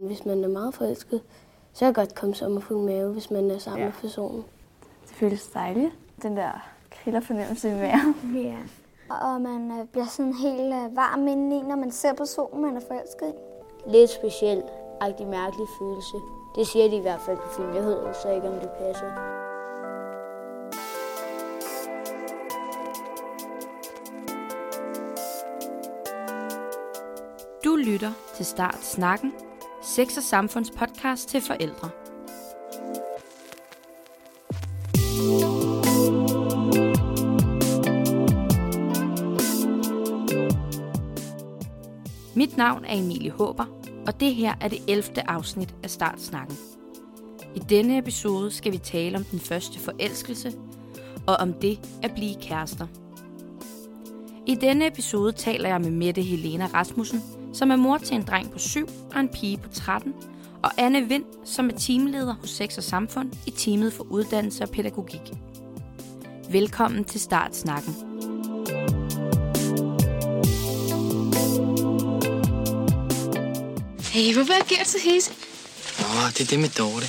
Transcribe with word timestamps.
Hvis 0.00 0.26
man 0.26 0.44
er 0.44 0.48
meget 0.48 0.74
forelsket, 0.74 1.22
så 1.72 1.78
kan 1.80 1.88
det 1.88 1.94
godt 1.94 2.14
komme 2.14 2.34
sommerfugl 2.34 2.86
mave, 2.86 3.12
hvis 3.12 3.30
man 3.30 3.50
er 3.50 3.58
sammen 3.58 3.80
ja. 3.80 3.86
med 3.86 3.92
personen. 4.00 4.44
Det 5.08 5.16
føles 5.16 5.46
dejligt, 5.46 5.92
den 6.22 6.36
der 6.36 6.70
krillerfornemmelse 6.90 7.68
i 7.68 7.72
maven. 7.72 8.16
Ja. 8.34 8.56
Og 9.14 9.40
man 9.40 9.80
øh, 9.80 9.86
bliver 9.86 10.06
sådan 10.06 10.34
helt 10.34 10.74
øh, 10.74 10.96
varm 10.96 11.28
indeni, 11.28 11.62
når 11.62 11.76
man 11.76 11.90
ser 11.90 12.12
personen, 12.12 12.62
man 12.62 12.76
er 12.76 12.80
forelsket 12.88 13.28
i. 13.28 13.90
Lidt 13.90 14.10
specielt, 14.10 14.64
rigtig 15.02 15.26
mærkelig 15.26 15.66
følelse. 15.78 16.16
Det 16.56 16.66
siger 16.66 16.88
de 16.88 16.96
i 16.96 17.00
hvert 17.00 17.20
fald 17.20 17.36
på 17.36 17.48
film. 17.56 17.74
Jeg 17.74 17.84
ved 17.84 18.14
så 18.22 18.30
ikke, 18.30 18.48
om 18.48 18.60
det 18.60 18.70
passer. 18.70 19.40
Du 27.64 27.76
lytter 27.76 28.12
til 28.34 28.46
Start 28.46 28.78
Snakken, 28.84 29.32
Sex 29.82 30.16
og 30.16 30.22
Samfunds 30.22 30.70
podcast 30.70 31.28
til 31.28 31.40
forældre. 31.40 31.90
Mit 42.34 42.56
navn 42.56 42.84
er 42.84 42.94
Emilie 42.98 43.30
Håber, 43.30 43.64
og 44.06 44.20
det 44.20 44.34
her 44.34 44.54
er 44.60 44.68
det 44.68 44.78
11. 44.88 45.30
afsnit 45.30 45.74
af 45.82 45.90
Startsnakken. 45.90 46.56
I 47.54 47.58
denne 47.58 47.98
episode 47.98 48.50
skal 48.50 48.72
vi 48.72 48.78
tale 48.78 49.16
om 49.16 49.24
den 49.24 49.40
første 49.40 49.78
forelskelse, 49.78 50.52
og 51.26 51.36
om 51.36 51.52
det 51.52 51.80
at 52.02 52.14
blive 52.14 52.34
kærester. 52.40 52.86
I 54.46 54.54
denne 54.54 54.86
episode 54.86 55.32
taler 55.32 55.68
jeg 55.68 55.80
med 55.80 55.90
Mette 55.90 56.22
Helena 56.22 56.66
Rasmussen, 56.66 57.39
som 57.52 57.70
er 57.70 57.76
mor 57.76 57.98
til 57.98 58.16
en 58.16 58.22
dreng 58.22 58.52
på 58.52 58.58
7 58.58 58.86
og 59.14 59.20
en 59.20 59.28
pige 59.28 59.56
på 59.56 59.68
13, 59.68 60.14
og 60.62 60.70
Anne 60.76 61.08
Vind, 61.08 61.24
som 61.44 61.70
er 61.70 61.78
teamleder 61.78 62.34
hos 62.34 62.50
Sex 62.50 62.76
og 62.76 62.84
Samfund 62.84 63.32
i 63.46 63.50
teamet 63.50 63.92
for 63.92 64.04
uddannelse 64.04 64.64
og 64.64 64.70
pædagogik. 64.70 65.32
Velkommen 66.50 67.04
til 67.04 67.20
Startsnakken. 67.20 67.94
Hey, 74.12 74.32
hvor 74.34 74.42
er 74.42 74.68
Gert 74.68 74.88
så 74.88 74.98
hisse? 75.04 75.32
Åh, 76.00 76.28
det 76.28 76.40
er 76.40 76.46
det 76.50 76.58
med 76.60 76.68
Dorte. 76.68 77.06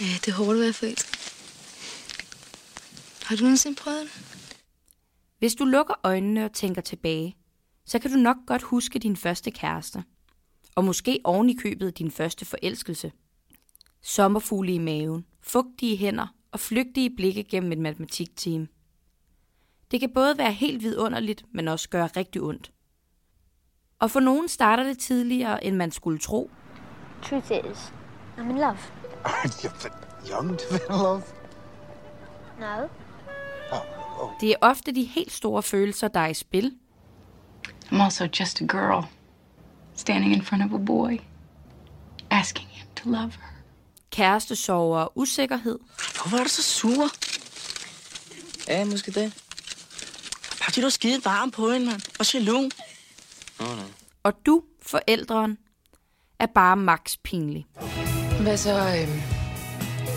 Ja, 0.00 0.14
det 0.24 0.28
er 0.28 0.32
hårdt 0.32 0.58
at 0.58 0.60
være 0.60 0.72
forelsket. 0.72 1.18
Har 3.24 3.36
du 3.36 3.42
nogensinde 3.42 3.76
prøvet 3.76 4.00
det? 4.02 4.10
Hvis 5.38 5.54
du 5.54 5.64
lukker 5.64 5.94
øjnene 6.02 6.44
og 6.44 6.52
tænker 6.52 6.82
tilbage, 6.82 7.36
så 7.86 7.98
kan 7.98 8.10
du 8.10 8.16
nok 8.16 8.36
godt 8.46 8.62
huske 8.62 8.98
din 8.98 9.16
første 9.16 9.50
kæreste. 9.50 10.04
Og 10.74 10.84
måske 10.84 11.20
oven 11.24 11.50
i 11.50 11.54
købet 11.54 11.98
din 11.98 12.10
første 12.10 12.44
forelskelse. 12.44 13.12
Sommerfugle 14.02 14.74
i 14.74 14.78
maven, 14.78 15.26
fugtige 15.40 15.96
hænder 15.96 16.26
og 16.52 16.60
flygtige 16.60 17.16
blikke 17.16 17.44
gennem 17.44 17.72
et 17.72 17.78
matematikteam. 17.78 18.68
Det 19.90 20.00
kan 20.00 20.10
både 20.14 20.38
være 20.38 20.52
helt 20.52 20.82
vidunderligt, 20.82 21.44
men 21.52 21.68
også 21.68 21.88
gøre 21.88 22.06
rigtig 22.06 22.42
ondt. 22.42 22.72
Og 23.98 24.10
for 24.10 24.20
nogen 24.20 24.48
starter 24.48 24.84
det 24.84 24.98
tidligere, 24.98 25.64
end 25.64 25.76
man 25.76 25.90
skulle 25.90 26.18
tro. 26.18 26.50
Truth 27.22 27.52
is, 27.52 27.92
I'm 28.38 28.50
in 28.50 28.58
love. 28.58 28.78
You're 29.24 29.82
but 29.82 29.92
young 30.30 30.58
to 30.58 30.64
be 30.70 30.74
in 30.74 31.02
love. 31.02 31.22
No. 32.60 32.88
Det 34.40 34.50
er 34.50 34.56
ofte 34.60 34.92
de 34.92 35.04
helt 35.04 35.32
store 35.32 35.62
følelser, 35.62 36.08
der 36.08 36.20
er 36.20 36.28
i 36.28 36.34
spil, 36.34 36.78
I'm 37.92 38.00
also 38.00 38.24
just 38.40 38.60
a 38.60 38.64
girl 38.64 39.04
standing 39.96 40.32
in 40.32 40.42
front 40.42 40.64
of 40.64 40.72
a 40.72 40.78
boy, 40.78 41.18
asking 42.30 42.66
him 42.66 42.86
to 42.96 43.08
love 43.10 43.32
her. 43.34 43.48
kærestesorger 44.10 45.00
og 45.00 45.12
usikkerhed, 45.18 45.78
Hvorfor 45.96 46.36
er 46.36 46.42
du 46.42 46.48
så 46.48 46.62
sur? 46.62 47.08
Ja, 48.68 48.84
måske 48.84 49.10
det. 49.10 49.32
Bare 50.58 50.64
fordi 50.64 50.80
du 50.80 50.86
er 50.86 50.90
skide 50.90 51.24
varm 51.24 51.50
på 51.50 51.70
hende, 51.70 51.86
mand. 51.86 52.00
Og 52.18 52.34
jaloux. 52.34 52.68
Nå, 53.60 53.66
nå. 53.66 53.82
og 54.22 54.32
du, 54.46 54.62
forældren, 54.82 55.58
er 56.38 56.46
bare 56.46 56.76
max 56.76 57.16
pinlig. 57.24 57.66
Hvad 58.42 58.56
så? 58.56 58.70
Øh, 58.78 59.08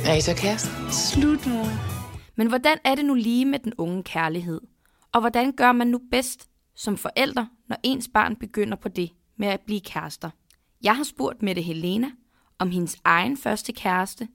er 0.05 0.13
I 0.13 0.21
så 0.21 0.33
kærester? 0.35 0.91
Slut, 0.91 1.47
mor. 1.47 1.67
Men 2.35 2.47
hvordan 2.47 2.77
er 2.83 2.95
det 2.95 3.05
nu 3.05 3.13
lige 3.13 3.45
med 3.45 3.59
den 3.59 3.73
unge 3.77 4.03
kærlighed? 4.03 4.61
Og 5.11 5.19
hvordan 5.21 5.51
gør 5.51 5.71
man 5.71 5.87
nu 5.87 6.01
bedst 6.11 6.49
som 6.75 6.97
forældre, 6.97 7.49
når 7.67 7.77
ens 7.83 8.09
barn 8.13 8.35
begynder 8.35 8.77
på 8.77 8.89
det 8.89 9.11
med 9.35 9.47
at 9.47 9.61
blive 9.61 9.81
kærester? 9.81 10.29
Jeg 10.83 10.95
har 10.95 11.03
spurgt 11.03 11.41
Mette 11.41 11.61
Helena 11.61 12.07
om 12.59 12.71
hendes 12.71 12.97
egen 13.03 13.37
første 13.37 13.73
kæreste, 13.73 14.27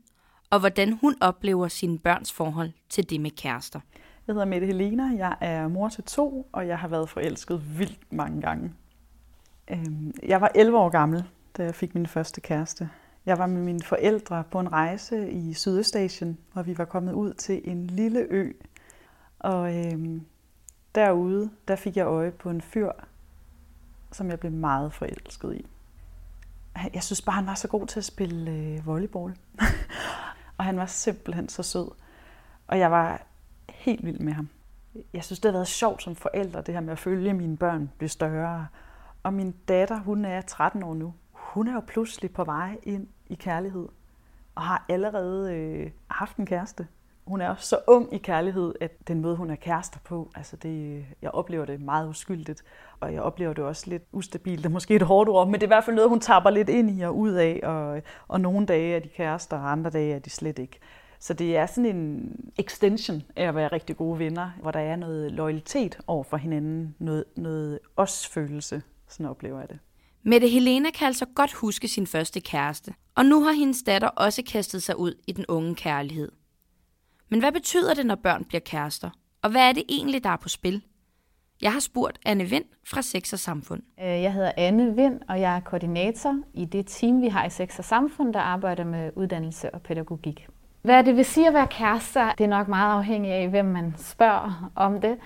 og 0.51 0.61
hvordan 0.61 0.93
hun 0.93 1.15
oplever 1.21 1.69
sine 1.69 1.99
børns 1.99 2.33
forhold 2.33 2.73
til 2.89 3.11
det 3.11 3.21
med 3.21 3.31
kærester. 3.31 3.81
Jeg 4.27 4.35
hedder 4.35 4.47
Mette 4.47 4.67
Helena, 4.67 5.05
jeg 5.17 5.37
er 5.41 5.69
mor 5.69 5.89
til 5.89 6.05
to, 6.05 6.49
og 6.53 6.69
jeg 6.69 6.79
har 6.79 6.89
været 6.89 7.09
forelsket 7.09 7.79
vildt 7.79 8.13
mange 8.13 8.41
gange. 8.41 8.73
Øhm, 9.71 10.15
jeg 10.23 10.41
var 10.41 10.51
11 10.55 10.79
år 10.79 10.89
gammel, 10.89 11.25
da 11.57 11.65
jeg 11.65 11.75
fik 11.75 11.95
min 11.95 12.07
første 12.07 12.41
kæreste. 12.41 12.91
Jeg 13.27 13.39
var 13.39 13.47
med 13.47 13.63
mine 13.63 13.83
forældre 13.83 14.45
på 14.51 14.61
en 14.61 14.73
rejse 14.73 15.31
i 15.31 15.55
Sydøstasien, 15.55 16.39
hvor 16.53 16.63
vi 16.63 16.79
var 16.79 16.85
kommet 16.85 17.13
ud 17.13 17.33
til 17.33 17.61
en 17.65 17.87
lille 17.87 18.27
ø. 18.31 18.53
Og 19.39 19.77
øhm, 19.77 20.23
derude, 20.95 21.51
der 21.69 21.77
fik 21.77 21.97
jeg 21.97 22.07
øje 22.07 22.31
på 22.31 22.51
en 22.51 22.61
fyr, 22.61 22.91
som 24.13 24.31
jeg 24.31 24.41
blev 24.41 24.53
meget 24.53 24.93
forelsket 24.93 25.55
i. 25.55 25.67
Jeg 26.95 27.03
synes 27.03 27.23
bare, 27.23 27.35
han 27.35 27.47
var 27.47 27.55
så 27.55 27.69
god 27.69 27.87
til 27.87 28.01
at 28.01 28.05
spille 28.05 28.51
øh, 28.51 28.87
volleyball. 28.87 29.37
og 30.59 30.65
han 30.65 30.77
var 30.77 30.87
simpelthen 30.87 31.49
så 31.49 31.63
sød. 31.63 31.91
Og 32.67 32.79
jeg 32.79 32.91
var 32.91 33.23
helt 33.69 34.05
vild 34.05 34.19
med 34.19 34.33
ham. 34.33 34.49
Jeg 35.13 35.25
synes, 35.25 35.41
det 35.41 35.49
har 35.49 35.59
været 35.59 35.69
sjovt 35.69 36.03
som 36.03 36.17
forælder, 36.17 36.61
det 36.61 36.75
her 36.75 36.81
med 36.81 36.93
at 36.93 36.99
følge 36.99 37.35
mine 37.35 37.57
børn 37.57 37.91
blive 37.99 38.09
større. 38.09 38.67
Og 39.23 39.35
min 39.35 39.55
datter, 39.69 39.99
hun 39.99 40.25
er 40.25 40.41
13 40.41 40.83
år 40.83 40.95
nu. 40.95 41.15
Hun 41.33 41.69
er 41.69 41.73
jo 41.73 41.81
pludselig 41.81 42.33
på 42.33 42.45
vej 42.45 42.79
ind 42.83 43.09
i 43.27 43.35
kærlighed. 43.35 43.89
Og 44.55 44.63
har 44.63 44.85
allerede 44.89 45.55
øh, 45.55 45.91
haft 46.11 46.37
en 46.37 46.47
kæreste. 46.47 46.87
Hun 47.31 47.41
er 47.41 47.55
så 47.59 47.79
ung 47.87 48.15
i 48.15 48.19
kærlighed, 48.19 48.75
at 48.81 49.09
den 49.09 49.21
måde, 49.21 49.37
hun 49.37 49.51
er 49.51 49.55
kærester 49.57 49.99
på, 50.05 50.31
altså 50.35 50.57
det, 50.57 51.05
jeg 51.23 51.31
oplever 51.31 51.65
det 51.65 51.81
meget 51.81 52.09
uskyldigt. 52.09 52.63
Og 53.01 53.15
jeg 53.15 53.23
oplever 53.23 53.53
det 53.53 53.65
også 53.65 53.91
lidt 53.91 54.03
ustabilt. 54.13 54.63
Det 54.63 54.73
måske 54.73 54.95
et 54.95 55.03
hårdt 55.03 55.31
ord, 55.31 55.47
men 55.47 55.55
det 55.55 55.63
er 55.63 55.67
i 55.67 55.69
hvert 55.69 55.85
fald 55.85 55.97
noget, 55.97 56.11
hun 56.11 56.21
tapper 56.21 56.51
lidt 56.51 56.69
ind 56.69 56.99
i 56.99 57.03
og 57.03 57.17
ud 57.17 57.33
af. 57.33 57.61
Og, 57.63 58.03
og 58.29 58.41
nogle 58.41 58.67
dage 58.67 58.97
er 58.97 59.01
de 59.01 59.09
kærester, 59.09 59.57
og 59.57 59.73
andre 59.73 59.91
dage 59.91 60.15
er 60.15 60.19
de 60.19 60.31
slet 60.31 60.59
ikke. 60.59 60.79
Så 61.21 61.35
det 61.35 61.57
er 61.57 61.67
sådan 61.67 61.97
en 61.97 62.33
extension 62.59 63.23
af 63.37 63.49
at 63.49 63.55
være 63.55 63.69
rigtig 63.69 63.97
gode 63.97 64.19
venner, 64.19 64.51
hvor 64.63 64.71
der 64.71 64.81
er 64.81 64.97
noget 64.97 65.33
loyalitet 65.33 65.99
over 66.07 66.25
for 66.25 66.37
hinanden, 66.37 66.95
noget, 66.99 67.25
noget 67.37 67.79
os-følelse, 67.97 68.83
sådan 69.09 69.27
oplever 69.27 69.59
jeg 69.59 69.69
det. 69.69 69.79
Mette 70.23 70.49
Helena 70.49 70.91
kan 70.91 71.07
altså 71.07 71.27
godt 71.35 71.53
huske 71.53 71.89
sin 71.89 72.07
første 72.07 72.41
kæreste, 72.41 72.95
og 73.15 73.25
nu 73.25 73.45
har 73.45 73.53
hendes 73.53 73.83
datter 73.83 74.09
også 74.09 74.43
kastet 74.43 74.83
sig 74.83 74.99
ud 74.99 75.15
i 75.27 75.33
den 75.33 75.45
unge 75.49 75.75
kærlighed. 75.75 76.33
Men 77.31 77.41
hvad 77.41 77.53
betyder 77.53 77.95
det, 77.95 78.07
når 78.07 78.15
børn 78.15 78.45
bliver 78.45 78.61
kærester? 78.61 79.11
Og 79.43 79.51
hvad 79.51 79.69
er 79.69 79.73
det 79.73 79.85
egentlig, 79.89 80.25
der 80.25 80.31
er 80.31 80.37
på 80.37 80.49
spil? 80.49 80.83
Jeg 81.63 81.73
har 81.73 81.81
spurgt 81.81 82.19
Anne 82.27 82.45
Vind 82.45 82.65
fra 82.87 83.03
Sex 83.03 83.33
og 83.33 83.39
Samfund. 83.39 83.83
Øh, 84.01 84.23
jeg 84.23 84.33
hedder 84.33 84.53
Anne 84.57 84.97
Vind, 84.97 85.21
og 85.29 85.41
jeg 85.41 85.57
er 85.57 85.61
koordinator 85.61 86.39
i 86.55 86.65
det 86.65 86.87
team, 86.87 87.23
vi 87.23 87.29
har 87.29 87.45
i 87.45 87.51
Sex 87.51 87.79
og 87.79 87.85
Samfund, 87.85 88.35
der 88.35 88.41
arbejder 88.41 88.85
med 88.85 89.11
uddannelse 89.17 89.75
og 89.75 89.83
pædagogik. 89.83 90.49
Hvad 90.83 91.05
det 91.05 91.17
vil 91.17 91.25
sige 91.25 91.49
at 91.49 91.55
være 91.55 91.67
kærester, 91.67 92.33
det 92.39 92.45
er 92.45 92.49
nok 92.49 92.69
meget 92.69 92.97
afhængigt 92.99 93.35
af, 93.35 93.49
hvem 93.49 93.65
man 93.65 93.95
spørger 93.99 94.71
om 94.75 95.01
det. 95.01 95.19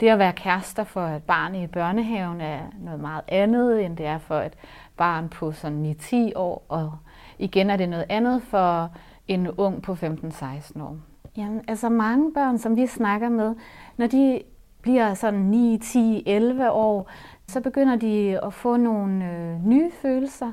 Det 0.00 0.08
at 0.08 0.18
være 0.18 0.32
kærester 0.32 0.84
for 0.84 1.06
et 1.06 1.22
barn 1.22 1.54
i 1.54 1.66
børnehaven 1.66 2.40
er 2.40 2.60
noget 2.78 3.00
meget 3.00 3.22
andet, 3.28 3.84
end 3.84 3.96
det 3.96 4.06
er 4.06 4.18
for 4.18 4.40
et 4.40 4.52
barn 4.96 5.28
på 5.28 5.52
sådan 5.52 5.96
9-10 6.00 6.16
år, 6.36 6.66
og 6.68 6.92
igen 7.38 7.70
er 7.70 7.76
det 7.76 7.88
noget 7.88 8.06
andet 8.08 8.42
for 8.42 8.90
en 9.34 9.50
ung 9.50 9.82
på 9.82 9.92
15-16 9.92 10.82
år. 10.82 10.96
Jamen, 11.36 11.60
altså 11.68 11.88
mange 11.88 12.32
børn, 12.32 12.58
som 12.58 12.76
vi 12.76 12.86
snakker 12.86 13.28
med, 13.28 13.54
når 13.96 14.06
de 14.06 14.42
bliver 14.82 15.14
sådan 15.14 15.40
9, 15.40 15.78
10, 15.82 16.22
11 16.26 16.70
år, 16.70 17.10
så 17.48 17.60
begynder 17.60 17.96
de 17.96 18.40
at 18.44 18.54
få 18.54 18.76
nogle 18.76 19.30
øh, 19.30 19.66
nye 19.66 19.90
følelser. 20.02 20.52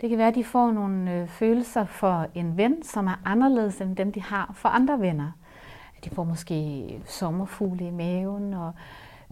Det 0.00 0.08
kan 0.08 0.18
være, 0.18 0.28
at 0.28 0.34
de 0.34 0.44
får 0.44 0.70
nogle 0.70 1.14
øh, 1.14 1.28
følelser 1.28 1.84
for 1.84 2.26
en 2.34 2.56
ven, 2.56 2.82
som 2.82 3.06
er 3.06 3.20
anderledes 3.24 3.80
end 3.80 3.96
dem, 3.96 4.12
de 4.12 4.22
har 4.22 4.52
for 4.54 4.68
andre 4.68 5.00
venner. 5.00 5.32
De 6.04 6.10
får 6.10 6.24
måske 6.24 6.86
sommerfugle 7.06 7.86
i 7.86 7.90
maven 7.90 8.54
og 8.54 8.72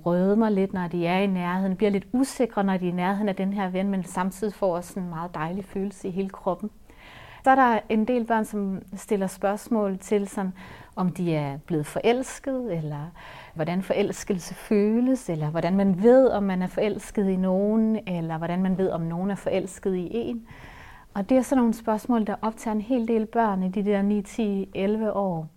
rødmer 0.07 0.49
lidt, 0.49 0.73
når 0.73 0.89
de 0.89 1.07
er 1.07 1.19
i 1.19 1.27
nærheden. 1.27 1.77
Bliver 1.77 1.91
lidt 1.91 2.07
usikre, 2.13 2.65
når 2.65 2.77
de 2.77 2.87
er 2.87 2.93
i 2.93 2.95
nærheden 2.95 3.29
af 3.29 3.37
den 3.37 3.53
her 3.53 3.69
ven, 3.71 3.89
men 3.89 4.05
samtidig 4.05 4.55
får 4.55 4.77
også 4.77 5.01
en 5.01 5.09
meget 5.09 5.35
dejlig 5.35 5.65
følelse 5.65 6.09
i 6.09 6.11
hele 6.11 6.29
kroppen. 6.29 6.71
Så 7.45 7.51
er 7.51 7.55
der 7.55 7.81
en 7.89 8.05
del 8.05 8.25
børn, 8.25 8.45
som 8.45 8.83
stiller 8.97 9.27
spørgsmål 9.27 9.99
til, 9.99 10.29
sådan, 10.29 10.53
om 10.97 11.13
de 11.13 11.35
er 11.35 11.59
blevet 11.59 11.87
forelsket, 11.87 12.77
eller 12.77 13.11
hvordan 13.55 13.83
forelskelse 13.83 14.55
føles, 14.55 15.29
eller 15.29 15.51
hvordan 15.51 15.77
man 15.77 16.03
ved, 16.03 16.29
om 16.29 16.43
man 16.43 16.63
er 16.63 16.67
forelsket 16.67 17.29
i 17.29 17.37
nogen, 17.37 18.09
eller 18.09 18.39
hvordan 18.39 18.63
man 18.63 18.79
ved, 18.79 18.91
om 18.91 19.01
nogen 19.01 19.31
er 19.31 19.35
forelsket 19.35 19.95
i 19.95 20.09
en. 20.13 20.47
Og 21.15 21.29
det 21.29 21.37
er 21.37 21.43
sådan 21.43 21.61
nogle 21.61 21.75
spørgsmål, 21.75 22.27
der 22.27 22.37
optager 22.43 22.75
en 22.75 22.81
hel 22.81 23.09
del 23.09 23.27
børn 23.27 23.63
i 23.63 23.69
de 23.69 23.85
der 23.85 24.03
9, 24.03 24.23
10, 24.23 24.71
11 24.75 25.13
år. 25.13 25.49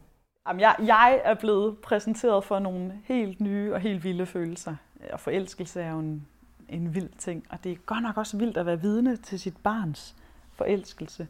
Jamen, 0.48 0.60
jeg, 0.60 0.76
jeg 0.80 1.22
er 1.24 1.34
blevet 1.34 1.78
præsenteret 1.78 2.44
for 2.44 2.60
nogle 2.60 2.94
helt 3.06 3.42
nye 3.42 3.74
og 3.74 3.80
helt 3.80 4.04
vilde 4.04 4.26
følelser. 4.26 4.76
Og 5.14 5.20
forelskelse 5.20 5.82
er 5.82 5.92
jo 5.92 6.00
en, 6.00 6.28
en 6.70 6.96
vild 6.96 7.10
ting, 7.18 7.46
og 7.50 7.64
det 7.64 7.72
er 7.72 7.76
godt 7.76 8.04
nok 8.04 8.18
også 8.18 8.38
vildt 8.38 8.58
at 8.58 8.66
være 8.66 8.82
vidne 8.82 9.16
til 9.16 9.40
sit 9.40 9.58
barns 9.58 10.16
forelskelse. 10.54 11.28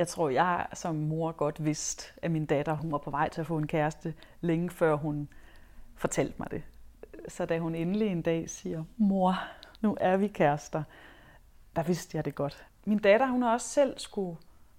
Jeg 0.00 0.08
tror, 0.08 0.28
jeg 0.28 0.66
som 0.74 0.94
mor 0.94 1.32
godt 1.32 1.64
vidste, 1.64 2.12
at 2.22 2.30
min 2.30 2.46
datter 2.46 2.74
hun 2.74 2.92
var 2.92 2.98
på 2.98 3.10
vej 3.10 3.28
til 3.28 3.40
at 3.40 3.46
få 3.46 3.58
en 3.58 3.66
kæreste, 3.66 4.14
længe 4.40 4.70
før 4.70 4.94
hun 4.94 5.28
fortalte 5.94 6.34
mig 6.38 6.50
det. 6.50 6.62
Så 7.28 7.46
da 7.46 7.58
hun 7.58 7.74
endelig 7.74 8.08
en 8.08 8.22
dag 8.22 8.50
siger, 8.50 8.84
mor, 8.96 9.34
nu 9.80 9.96
er 10.00 10.16
vi 10.16 10.28
kærester, 10.28 10.82
der 11.76 11.82
vidste 11.82 12.16
jeg 12.16 12.24
det 12.24 12.34
godt. 12.34 12.66
Min 12.84 12.98
datter, 12.98 13.26
hun 13.26 13.42
har 13.42 13.52
også 13.52 13.68
selv 13.68 13.98
skulle 13.98 14.36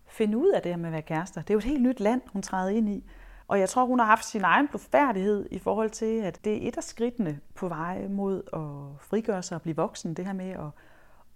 finde 0.07 0.37
ud 0.37 0.51
af 0.55 0.61
det 0.61 0.71
her 0.71 0.77
med 0.77 0.85
at 0.85 0.93
være 0.93 1.01
kærester. 1.01 1.41
Det 1.41 1.49
er 1.49 1.53
jo 1.53 1.57
et 1.57 1.63
helt 1.63 1.83
nyt 1.83 1.99
land, 1.99 2.21
hun 2.33 2.41
træder 2.41 2.69
ind 2.69 2.89
i. 2.89 3.03
Og 3.47 3.59
jeg 3.59 3.69
tror, 3.69 3.85
hun 3.85 3.99
har 3.99 4.05
haft 4.05 4.25
sin 4.25 4.43
egen 4.43 4.67
blufærdighed 4.67 5.47
i 5.51 5.59
forhold 5.59 5.89
til, 5.89 6.21
at 6.21 6.45
det 6.45 6.53
er 6.53 6.67
et 6.67 6.77
af 6.77 6.83
skridtene 6.83 7.39
på 7.55 7.67
vej 7.67 8.07
mod 8.07 8.43
at 8.53 9.01
frigøre 9.05 9.43
sig 9.43 9.55
og 9.55 9.61
blive 9.61 9.75
voksen. 9.75 10.13
Det 10.13 10.25
her 10.25 10.33
med 10.33 10.49
at, 10.49 10.69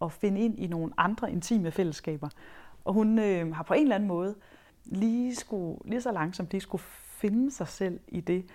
at 0.02 0.12
finde 0.12 0.42
ind 0.42 0.60
i 0.60 0.68
nogle 0.68 0.94
andre 0.98 1.32
intime 1.32 1.72
fællesskaber. 1.72 2.30
Og 2.86 2.94
hun 2.94 3.20
øh, 3.20 3.56
har 3.56 3.64
på 3.64 3.74
en 3.74 3.82
eller 3.82 3.96
anden 3.96 4.08
måde 4.08 4.36
lige, 4.86 5.36
skulle, 5.36 5.80
lige 5.86 6.02
så 6.02 6.12
langsomt 6.12 6.52
lige 6.52 6.62
skulle 6.62 6.84
finde 7.08 7.52
sig 7.52 7.68
selv 7.68 8.00
i 8.08 8.22
det, 8.22 8.46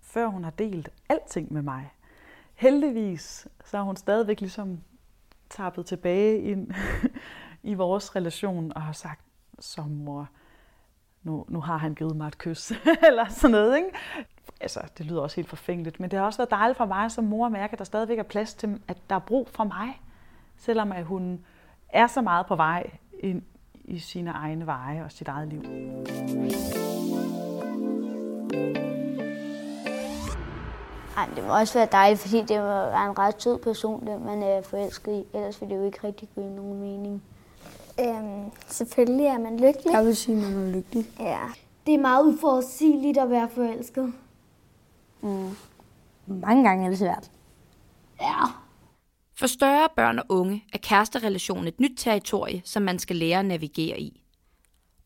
før 0.00 0.26
hun 0.26 0.44
har 0.44 0.50
delt 0.50 0.88
alting 1.08 1.52
med 1.52 1.62
mig. 1.62 1.92
Heldigvis 2.54 3.48
så 3.64 3.76
har 3.76 3.84
hun 3.84 3.96
stadigvæk 3.96 4.40
ligesom 4.40 4.80
tappet 5.50 5.86
tilbage 5.86 6.42
ind 6.42 6.70
i 7.62 7.74
vores 7.74 8.16
relation 8.16 8.72
og 8.74 8.82
har 8.82 8.92
sagt, 8.92 9.20
som 9.58 9.90
mor, 9.90 10.28
nu, 11.22 11.44
nu 11.48 11.60
har 11.60 11.76
han 11.76 11.94
givet 11.94 12.16
mig 12.16 12.26
et 12.26 12.38
kys, 12.38 12.72
eller 13.08 13.28
sådan 13.28 13.50
noget. 13.50 13.76
Ikke? 13.76 13.88
Altså, 14.60 14.80
det 14.98 15.06
lyder 15.06 15.20
også 15.20 15.36
helt 15.36 15.48
forfængeligt, 15.48 16.00
men 16.00 16.10
det 16.10 16.18
har 16.18 16.26
også 16.26 16.38
været 16.38 16.50
dejligt 16.50 16.76
for 16.76 16.86
mig 16.86 17.10
som 17.10 17.24
mor 17.24 17.46
at 17.46 17.52
mærke, 17.52 17.72
at 17.72 17.78
der 17.78 17.84
stadigvæk 17.84 18.18
er 18.18 18.22
plads 18.22 18.54
til, 18.54 18.80
at 18.88 18.96
der 19.10 19.16
er 19.16 19.20
brug 19.20 19.48
for 19.48 19.64
mig, 19.64 20.00
selvom 20.56 20.92
at 20.92 21.04
hun 21.04 21.44
er 21.88 22.06
så 22.06 22.22
meget 22.22 22.46
på 22.46 22.56
vej 22.56 22.90
ind 23.18 23.42
i 23.90 23.98
sine 23.98 24.30
egne 24.30 24.66
veje 24.66 25.04
og 25.04 25.12
sit 25.12 25.28
eget 25.28 25.48
liv. 25.48 25.62
Ej, 31.16 31.28
det 31.36 31.44
må 31.44 31.58
også 31.58 31.78
være 31.78 31.88
dejligt, 31.92 32.20
fordi 32.20 32.40
det 32.40 32.62
være 32.62 33.10
en 33.10 33.18
ret 33.18 33.42
sød 33.42 33.58
person, 33.58 34.06
den 34.06 34.24
man 34.24 34.42
er 34.42 34.62
forelsket 34.62 35.12
i. 35.12 35.36
Ellers 35.36 35.60
ville 35.60 35.74
det 35.74 35.80
jo 35.80 35.86
ikke 35.86 35.98
rigtig 36.04 36.28
give 36.34 36.50
nogen 36.50 36.80
mening. 36.80 37.22
Øhm, 38.00 38.50
selvfølgelig 38.66 39.26
er 39.26 39.38
man 39.38 39.60
lykkelig. 39.60 39.92
Jeg 39.92 40.04
vil 40.04 40.16
sige, 40.16 40.36
at 40.36 40.42
man 40.42 40.68
er 40.68 40.72
lykkelig. 40.72 41.06
Ja. 41.20 41.40
Det 41.86 41.94
er 41.94 41.98
meget 41.98 42.24
uforudsigeligt 42.24 43.18
at 43.18 43.30
være 43.30 43.48
forelsket. 43.48 44.12
Mm. 45.20 45.56
Mange 46.26 46.64
gange 46.68 46.84
er 46.84 46.88
det 46.88 46.98
svært. 46.98 47.30
Ja. 48.20 48.44
For 49.40 49.46
større 49.46 49.88
børn 49.96 50.18
og 50.18 50.24
unge 50.28 50.64
er 50.72 50.78
kæresterelationen 50.78 51.68
et 51.68 51.80
nyt 51.80 51.92
territorie, 51.96 52.62
som 52.64 52.82
man 52.82 52.98
skal 52.98 53.16
lære 53.16 53.38
at 53.38 53.44
navigere 53.44 54.00
i. 54.00 54.22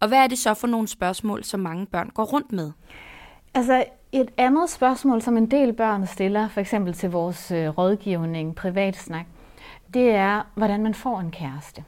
Og 0.00 0.08
hvad 0.08 0.18
er 0.18 0.26
det 0.26 0.38
så 0.38 0.54
for 0.54 0.66
nogle 0.66 0.88
spørgsmål, 0.88 1.44
som 1.44 1.60
mange 1.60 1.86
børn 1.86 2.10
går 2.14 2.24
rundt 2.24 2.52
med? 2.52 2.72
Altså 3.54 3.84
et 4.12 4.30
andet 4.36 4.70
spørgsmål, 4.70 5.22
som 5.22 5.36
en 5.36 5.50
del 5.50 5.72
børn 5.72 6.06
stiller, 6.06 6.48
for 6.48 6.60
eksempel 6.60 6.94
til 6.94 7.10
vores 7.10 7.50
øh, 7.50 7.68
rådgivning, 7.68 8.54
privatsnak, 8.54 9.26
det 9.94 10.10
er, 10.10 10.42
hvordan 10.54 10.82
man 10.82 10.94
får 10.94 11.20
en 11.20 11.30
kæreste. 11.30 11.84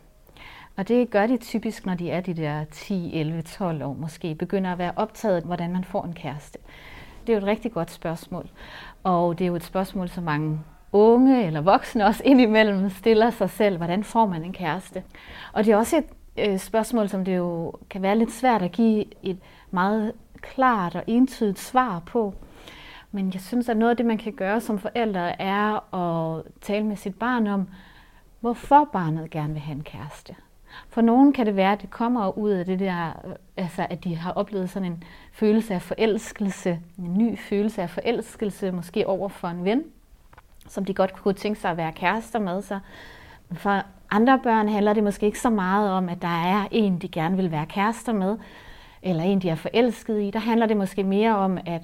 Og 0.76 0.88
det 0.88 1.10
gør 1.10 1.26
de 1.26 1.36
typisk, 1.36 1.86
når 1.86 1.94
de 1.94 2.10
er 2.10 2.20
de 2.20 2.34
der 2.34 2.64
10, 2.64 3.14
11, 3.14 3.42
12 3.42 3.82
år 3.82 3.94
måske, 3.94 4.34
begynder 4.34 4.72
at 4.72 4.78
være 4.78 4.92
optaget 4.96 5.36
af, 5.36 5.42
hvordan 5.42 5.72
man 5.72 5.84
får 5.84 6.04
en 6.04 6.14
kæreste. 6.14 6.58
Det 7.26 7.32
er 7.32 7.36
jo 7.36 7.42
et 7.42 7.48
rigtig 7.48 7.72
godt 7.72 7.90
spørgsmål. 7.90 8.48
Og 9.04 9.38
det 9.38 9.44
er 9.44 9.48
jo 9.48 9.56
et 9.56 9.64
spørgsmål, 9.64 10.08
som 10.08 10.24
mange 10.24 10.60
unge 10.92 11.46
eller 11.46 11.60
voksne 11.60 12.06
også 12.06 12.22
indimellem 12.24 12.90
stiller 12.90 13.30
sig 13.30 13.50
selv, 13.50 13.76
hvordan 13.76 14.04
får 14.04 14.26
man 14.26 14.44
en 14.44 14.52
kæreste? 14.52 15.02
Og 15.52 15.64
det 15.64 15.72
er 15.72 15.76
også 15.76 15.96
et 15.96 16.04
øh, 16.50 16.58
spørgsmål, 16.58 17.08
som 17.08 17.24
det 17.24 17.36
jo 17.36 17.72
kan 17.90 18.02
være 18.02 18.18
lidt 18.18 18.32
svært 18.32 18.62
at 18.62 18.72
give 18.72 19.04
et 19.22 19.38
meget 19.70 20.12
klart 20.40 20.94
og 20.94 21.04
entydigt 21.06 21.58
svar 21.58 22.02
på. 22.06 22.34
Men 23.12 23.30
jeg 23.34 23.40
synes, 23.40 23.68
at 23.68 23.76
noget 23.76 23.90
af 23.90 23.96
det, 23.96 24.06
man 24.06 24.18
kan 24.18 24.32
gøre 24.32 24.60
som 24.60 24.78
forældre, 24.78 25.42
er 25.42 25.94
at 25.94 26.42
tale 26.60 26.86
med 26.86 26.96
sit 26.96 27.14
barn 27.18 27.46
om, 27.46 27.68
hvorfor 28.40 28.88
barnet 28.92 29.30
gerne 29.30 29.52
vil 29.52 29.62
have 29.62 29.76
en 29.76 29.84
kæreste. 29.84 30.34
For 30.88 31.00
nogen 31.00 31.32
kan 31.32 31.46
det 31.46 31.56
være, 31.56 31.72
at 31.72 31.82
det 31.82 31.90
kommer 31.90 32.38
ud 32.38 32.50
af 32.50 32.64
det 32.64 32.80
der, 32.80 33.08
øh, 33.24 33.32
altså 33.56 33.86
at 33.90 34.04
de 34.04 34.16
har 34.16 34.32
oplevet 34.32 34.70
sådan 34.70 34.92
en 34.92 35.04
følelse 35.32 35.74
af 35.74 35.82
forelskelse, 35.82 36.80
en 36.98 37.18
ny 37.18 37.38
følelse 37.38 37.82
af 37.82 37.90
forelskelse, 37.90 38.72
måske 38.72 39.06
over 39.06 39.28
for 39.28 39.48
en 39.48 39.64
ven, 39.64 39.84
som 40.68 40.84
de 40.84 40.94
godt 40.94 41.14
kunne 41.14 41.34
tænke 41.34 41.60
sig 41.60 41.70
at 41.70 41.76
være 41.76 41.92
kærester 41.92 42.38
med 42.38 42.62
Så 42.62 42.78
For 43.52 43.82
andre 44.10 44.40
børn 44.42 44.68
handler 44.68 44.92
det 44.92 45.04
måske 45.04 45.26
ikke 45.26 45.40
så 45.40 45.50
meget 45.50 45.90
om, 45.90 46.08
at 46.08 46.22
der 46.22 46.44
er 46.46 46.68
en, 46.70 46.98
de 46.98 47.08
gerne 47.08 47.36
vil 47.36 47.50
være 47.50 47.66
kærester 47.66 48.12
med, 48.12 48.38
eller 49.02 49.22
en, 49.22 49.40
de 49.40 49.48
er 49.48 49.54
forelsket 49.54 50.22
i. 50.22 50.30
Der 50.30 50.38
handler 50.38 50.66
det 50.66 50.76
måske 50.76 51.04
mere 51.04 51.36
om, 51.36 51.58
at 51.66 51.82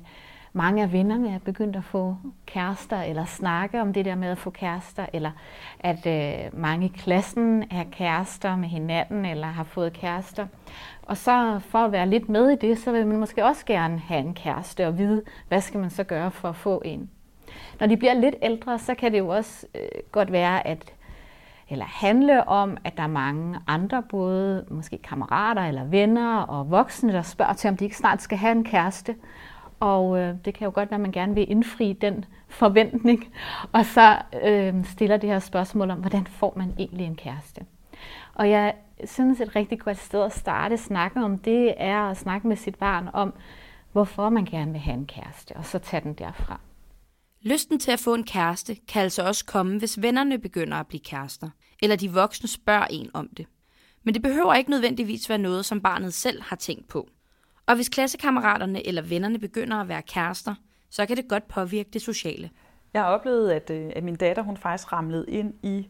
mange 0.52 0.82
af 0.82 0.92
vennerne 0.92 1.34
er 1.34 1.38
begyndt 1.38 1.76
at 1.76 1.84
få 1.84 2.16
kærester, 2.46 3.02
eller 3.02 3.24
snakke 3.24 3.80
om 3.80 3.92
det 3.92 4.04
der 4.04 4.14
med 4.14 4.28
at 4.28 4.38
få 4.38 4.50
kærester, 4.50 5.06
eller 5.12 5.30
at 5.80 6.06
øh, 6.06 6.60
mange 6.60 6.86
i 6.86 6.92
klassen 6.96 7.64
er 7.70 7.84
kærester 7.92 8.56
med 8.56 8.68
hinanden, 8.68 9.24
eller 9.24 9.46
har 9.46 9.64
fået 9.64 9.92
kærester. 9.92 10.46
Og 11.02 11.16
så 11.16 11.58
for 11.58 11.78
at 11.78 11.92
være 11.92 12.08
lidt 12.08 12.28
med 12.28 12.50
i 12.50 12.56
det, 12.56 12.78
så 12.78 12.92
vil 12.92 13.06
man 13.06 13.16
måske 13.16 13.44
også 13.44 13.66
gerne 13.66 13.98
have 13.98 14.20
en 14.20 14.34
kæreste, 14.34 14.86
og 14.86 14.98
vide, 14.98 15.22
hvad 15.48 15.60
skal 15.60 15.80
man 15.80 15.90
så 15.90 16.04
gøre 16.04 16.30
for 16.30 16.48
at 16.48 16.56
få 16.56 16.82
en. 16.84 17.10
Når 17.80 17.86
de 17.86 17.96
bliver 17.96 18.14
lidt 18.14 18.34
ældre, 18.42 18.78
så 18.78 18.94
kan 18.94 19.12
det 19.12 19.18
jo 19.18 19.28
også 19.28 19.66
øh, 19.74 20.02
godt 20.12 20.32
være, 20.32 20.66
at 20.66 20.94
eller 21.72 21.84
handle 21.84 22.48
om, 22.48 22.76
at 22.84 22.96
der 22.96 23.02
er 23.02 23.06
mange 23.06 23.58
andre, 23.66 24.02
både 24.02 24.64
måske 24.70 24.98
kammerater 24.98 25.62
eller 25.62 25.84
venner 25.84 26.40
og 26.40 26.70
voksne, 26.70 27.12
der 27.12 27.22
spørger 27.22 27.52
til, 27.52 27.70
om 27.70 27.76
de 27.76 27.84
ikke 27.84 27.96
snart 27.96 28.22
skal 28.22 28.38
have 28.38 28.52
en 28.52 28.64
kæreste. 28.64 29.16
Og 29.80 30.18
øh, 30.18 30.34
det 30.44 30.54
kan 30.54 30.64
jo 30.64 30.72
godt 30.74 30.90
være, 30.90 30.96
at 30.96 31.00
man 31.00 31.12
gerne 31.12 31.34
vil 31.34 31.50
indfri 31.50 31.92
den 31.92 32.24
forventning, 32.48 33.24
og 33.72 33.84
så 33.84 34.18
øh, 34.42 34.84
stiller 34.84 35.16
det 35.16 35.30
her 35.30 35.38
spørgsmål 35.38 35.90
om, 35.90 35.98
hvordan 35.98 36.26
får 36.26 36.52
man 36.56 36.74
egentlig 36.78 37.06
en 37.06 37.16
kæreste? 37.16 37.60
Og 38.34 38.50
jeg 38.50 38.74
synes, 39.04 39.40
et 39.40 39.56
rigtig 39.56 39.80
godt 39.80 39.98
sted 39.98 40.22
at 40.22 40.32
starte 40.32 40.76
snakken 40.76 41.22
om 41.22 41.38
det, 41.38 41.74
er 41.76 41.98
at 41.98 42.16
snakke 42.16 42.48
med 42.48 42.56
sit 42.56 42.74
barn 42.74 43.08
om, 43.12 43.34
hvorfor 43.92 44.28
man 44.28 44.44
gerne 44.44 44.72
vil 44.72 44.80
have 44.80 44.96
en 44.96 45.06
kæreste, 45.06 45.56
og 45.56 45.64
så 45.64 45.78
tage 45.78 46.00
den 46.00 46.12
derfra. 46.12 46.60
Lysten 47.44 47.78
til 47.78 47.90
at 47.90 48.00
få 48.00 48.14
en 48.14 48.24
kæreste 48.24 48.74
kan 48.88 49.02
altså 49.02 49.22
også 49.22 49.44
komme, 49.44 49.78
hvis 49.78 50.02
vennerne 50.02 50.38
begynder 50.38 50.76
at 50.76 50.86
blive 50.86 51.00
kærester, 51.00 51.50
eller 51.82 51.96
de 51.96 52.12
voksne 52.12 52.48
spørger 52.48 52.86
en 52.90 53.10
om 53.14 53.28
det. 53.36 53.46
Men 54.02 54.14
det 54.14 54.22
behøver 54.22 54.54
ikke 54.54 54.70
nødvendigvis 54.70 55.28
være 55.28 55.38
noget, 55.38 55.64
som 55.64 55.80
barnet 55.80 56.14
selv 56.14 56.42
har 56.42 56.56
tænkt 56.56 56.88
på. 56.88 57.08
Og 57.66 57.74
hvis 57.74 57.88
klassekammeraterne 57.88 58.86
eller 58.86 59.02
vennerne 59.02 59.38
begynder 59.38 59.76
at 59.76 59.88
være 59.88 60.02
kærester, 60.02 60.54
så 60.90 61.06
kan 61.06 61.16
det 61.16 61.28
godt 61.28 61.48
påvirke 61.48 61.90
det 61.92 62.02
sociale. 62.02 62.50
Jeg 62.94 63.02
har 63.02 63.08
oplevet, 63.08 63.50
at, 63.50 63.70
øh, 63.70 63.92
at 63.96 64.04
min 64.04 64.16
datter 64.16 64.42
hun 64.42 64.56
faktisk 64.56 64.92
ramlede 64.92 65.24
ind 65.28 65.54
i 65.62 65.88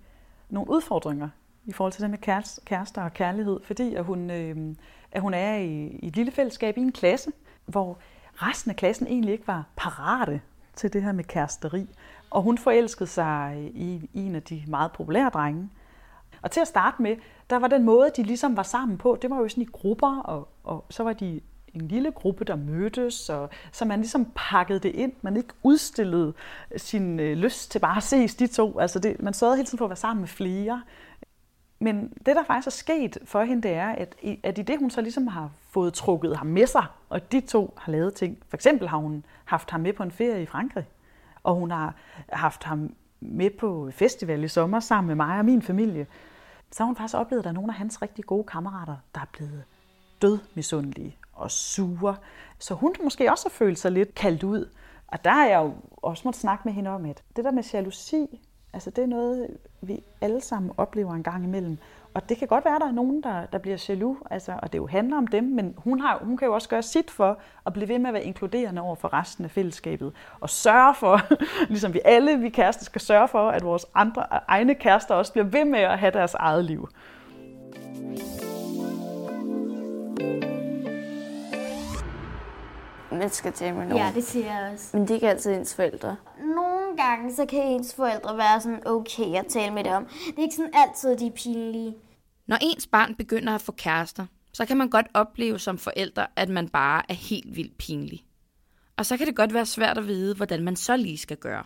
nogle 0.48 0.70
udfordringer 0.70 1.28
i 1.66 1.72
forhold 1.72 1.92
til 1.92 2.02
det 2.02 2.10
med 2.10 2.18
kærester 2.64 3.02
og 3.02 3.14
kærlighed, 3.14 3.60
fordi 3.64 3.94
at 3.94 4.04
hun, 4.04 4.30
øh, 4.30 4.74
at 5.12 5.22
hun 5.22 5.34
er 5.34 5.56
i, 5.56 5.98
i 6.02 6.06
et 6.06 6.16
lille 6.16 6.32
fællesskab 6.32 6.78
i 6.78 6.80
en 6.80 6.92
klasse, 6.92 7.32
hvor 7.66 7.98
resten 8.34 8.70
af 8.70 8.76
klassen 8.76 9.06
egentlig 9.06 9.32
ikke 9.32 9.46
var 9.46 9.66
parate 9.76 10.40
til 10.76 10.92
det 10.92 11.02
her 11.02 11.12
med 11.12 11.24
kæresteri. 11.24 11.86
Og 12.30 12.42
hun 12.42 12.58
forelskede 12.58 13.08
sig 13.08 13.70
i, 13.74 14.08
i 14.12 14.20
en 14.26 14.34
af 14.34 14.42
de 14.42 14.62
meget 14.66 14.92
populære 14.92 15.30
drenge. 15.34 15.70
Og 16.42 16.50
til 16.50 16.60
at 16.60 16.68
starte 16.68 17.02
med, 17.02 17.16
der 17.50 17.58
var 17.58 17.68
den 17.68 17.82
måde, 17.82 18.10
de 18.16 18.22
ligesom 18.22 18.56
var 18.56 18.62
sammen 18.62 18.98
på, 18.98 19.18
det 19.22 19.30
var 19.30 19.36
jo 19.36 19.48
sådan 19.48 19.62
i 19.62 19.68
grupper, 19.72 20.20
og, 20.20 20.48
og 20.64 20.84
så 20.90 21.02
var 21.02 21.12
de 21.12 21.40
en 21.74 21.88
lille 21.88 22.12
gruppe, 22.12 22.44
der 22.44 22.56
mødtes, 22.56 23.28
og, 23.28 23.50
så 23.72 23.84
man 23.84 23.98
ligesom 23.98 24.32
pakkede 24.34 24.78
det 24.78 24.88
ind. 24.88 25.12
Man 25.22 25.36
ikke 25.36 25.54
udstillede 25.62 26.32
sin 26.76 27.20
øh, 27.20 27.36
lyst 27.36 27.70
til 27.70 27.78
bare 27.78 27.96
at 27.96 28.02
ses 28.02 28.34
de 28.34 28.46
to. 28.46 28.78
Altså 28.78 28.98
det, 28.98 29.22
man 29.22 29.34
sørgede 29.34 29.56
hele 29.56 29.66
tiden 29.66 29.78
for 29.78 29.84
at 29.84 29.90
være 29.90 29.96
sammen 29.96 30.20
med 30.20 30.28
flere. 30.28 30.82
Men 31.82 32.12
det, 32.26 32.36
der 32.36 32.44
faktisk 32.44 32.66
er 32.66 32.70
sket 32.70 33.18
for 33.24 33.42
hende, 33.44 33.68
det 33.68 33.76
er, 33.76 33.88
at, 33.88 34.16
at 34.42 34.58
i 34.58 34.62
det, 34.62 34.78
hun 34.78 34.90
så 34.90 35.00
ligesom 35.00 35.26
har 35.26 35.50
fået 35.70 35.94
trukket 35.94 36.36
ham 36.36 36.46
med 36.46 36.66
sig, 36.66 36.84
og 37.08 37.32
de 37.32 37.40
to 37.40 37.74
har 37.78 37.92
lavet 37.92 38.14
ting. 38.14 38.38
For 38.48 38.56
eksempel 38.56 38.88
har 38.88 38.96
hun 38.96 39.24
haft 39.44 39.70
ham 39.70 39.80
med 39.80 39.92
på 39.92 40.02
en 40.02 40.10
ferie 40.10 40.42
i 40.42 40.46
Frankrig, 40.46 40.84
og 41.42 41.54
hun 41.54 41.70
har 41.70 41.94
haft 42.32 42.64
ham 42.64 42.94
med 43.20 43.50
på 43.50 43.90
festival 43.92 44.44
i 44.44 44.48
sommer 44.48 44.80
sammen 44.80 45.06
med 45.06 45.14
mig 45.26 45.38
og 45.38 45.44
min 45.44 45.62
familie. 45.62 46.06
Så 46.70 46.82
har 46.82 46.86
hun 46.86 46.96
faktisk 46.96 47.16
oplevet, 47.16 47.40
at 47.40 47.44
der 47.44 47.50
er 47.50 47.54
nogle 47.54 47.72
af 47.72 47.74
hans 47.74 48.02
rigtig 48.02 48.24
gode 48.24 48.44
kammerater, 48.44 48.96
der 49.14 49.20
er 49.20 49.26
blevet 49.32 49.64
død 50.22 50.38
misundelige 50.54 51.16
og 51.32 51.50
sure. 51.50 52.16
Så 52.58 52.74
hun 52.74 52.94
måske 53.04 53.30
også 53.30 53.48
har 53.48 53.50
følt 53.50 53.78
sig 53.78 53.92
lidt 53.92 54.14
kaldt 54.14 54.42
ud. 54.42 54.68
Og 55.06 55.24
der 55.24 55.30
er 55.30 55.48
jeg 55.48 55.58
jo 55.58 55.74
også 55.96 56.22
måtte 56.24 56.40
snakke 56.40 56.62
med 56.64 56.72
hende 56.72 56.90
om, 56.90 57.04
at 57.04 57.22
det 57.36 57.44
der 57.44 57.50
med 57.50 57.62
jalousi, 57.72 58.40
altså 58.72 58.90
det 58.90 59.04
er 59.04 59.08
noget, 59.08 59.46
vi 59.80 60.02
alle 60.20 60.40
sammen 60.40 60.72
oplever 60.76 61.14
en 61.14 61.22
gang 61.22 61.44
imellem. 61.44 61.78
Og 62.14 62.28
det 62.28 62.36
kan 62.36 62.48
godt 62.48 62.64
være, 62.64 62.74
at 62.74 62.80
der 62.80 62.88
er 62.88 62.92
nogen, 62.92 63.22
der, 63.22 63.46
der 63.46 63.58
bliver 63.58 63.84
jaloux, 63.88 64.18
altså, 64.30 64.54
og 64.62 64.72
det 64.72 64.78
jo 64.78 64.86
handler 64.86 65.16
om 65.16 65.26
dem, 65.26 65.44
men 65.44 65.74
hun, 65.76 66.00
har, 66.00 66.18
hun 66.22 66.36
kan 66.36 66.46
jo 66.46 66.54
også 66.54 66.68
gøre 66.68 66.82
sit 66.82 67.10
for 67.10 67.38
at 67.66 67.72
blive 67.72 67.88
ved 67.88 67.98
med 67.98 68.06
at 68.06 68.14
være 68.14 68.24
inkluderende 68.24 68.82
over 68.82 68.94
for 68.94 69.12
resten 69.12 69.44
af 69.44 69.50
fællesskabet, 69.50 70.12
og 70.40 70.50
sørge 70.50 70.94
for, 70.94 71.20
ligesom 71.68 71.94
vi 71.94 72.00
alle, 72.04 72.38
vi 72.38 72.48
kærester, 72.48 72.84
skal 72.84 73.00
sørge 73.00 73.28
for, 73.28 73.48
at 73.48 73.64
vores 73.64 73.86
andre, 73.94 74.26
egne 74.48 74.74
kærester 74.74 75.14
også 75.14 75.32
bliver 75.32 75.46
ved 75.46 75.64
med 75.64 75.80
at 75.80 75.98
have 75.98 76.12
deres 76.12 76.34
eget 76.34 76.64
liv. 76.64 76.88
Man 83.10 83.30
skal 83.30 83.52
tale 83.52 83.76
med 83.76 83.86
nogen. 83.86 84.04
Ja, 84.04 84.12
det 84.14 84.24
siger 84.24 84.46
jeg 84.46 84.70
også. 84.72 84.96
Men 84.96 85.02
det 85.02 85.10
er 85.10 85.14
ikke 85.14 85.28
altid 85.28 85.54
ens 85.54 85.74
forældre. 85.74 86.16
Nogle 86.92 87.04
gange, 87.04 87.34
så 87.34 87.46
kan 87.46 87.62
ens 87.62 87.94
forældre 87.94 88.36
være 88.36 88.60
sådan 88.60 88.86
okay 88.86 89.34
at 89.34 89.46
tale 89.46 89.74
med 89.74 89.84
det 89.84 89.92
om. 89.92 90.04
Det 90.04 90.38
er 90.38 90.42
ikke 90.42 90.54
sådan 90.54 90.74
altid, 90.74 91.16
de 91.16 91.26
er 91.26 91.30
pinlige. 91.30 91.94
Når 92.46 92.58
ens 92.60 92.86
barn 92.86 93.14
begynder 93.14 93.54
at 93.54 93.60
få 93.60 93.72
kærester, 93.72 94.26
så 94.52 94.66
kan 94.66 94.76
man 94.76 94.90
godt 94.90 95.06
opleve 95.14 95.58
som 95.58 95.78
forældre, 95.78 96.26
at 96.36 96.48
man 96.48 96.68
bare 96.68 97.02
er 97.08 97.14
helt 97.14 97.56
vildt 97.56 97.78
pinlig. 97.78 98.26
Og 98.96 99.06
så 99.06 99.16
kan 99.16 99.26
det 99.26 99.36
godt 99.36 99.54
være 99.54 99.66
svært 99.66 99.98
at 99.98 100.06
vide, 100.06 100.36
hvordan 100.36 100.62
man 100.62 100.76
så 100.76 100.96
lige 100.96 101.18
skal 101.18 101.36
gøre. 101.36 101.64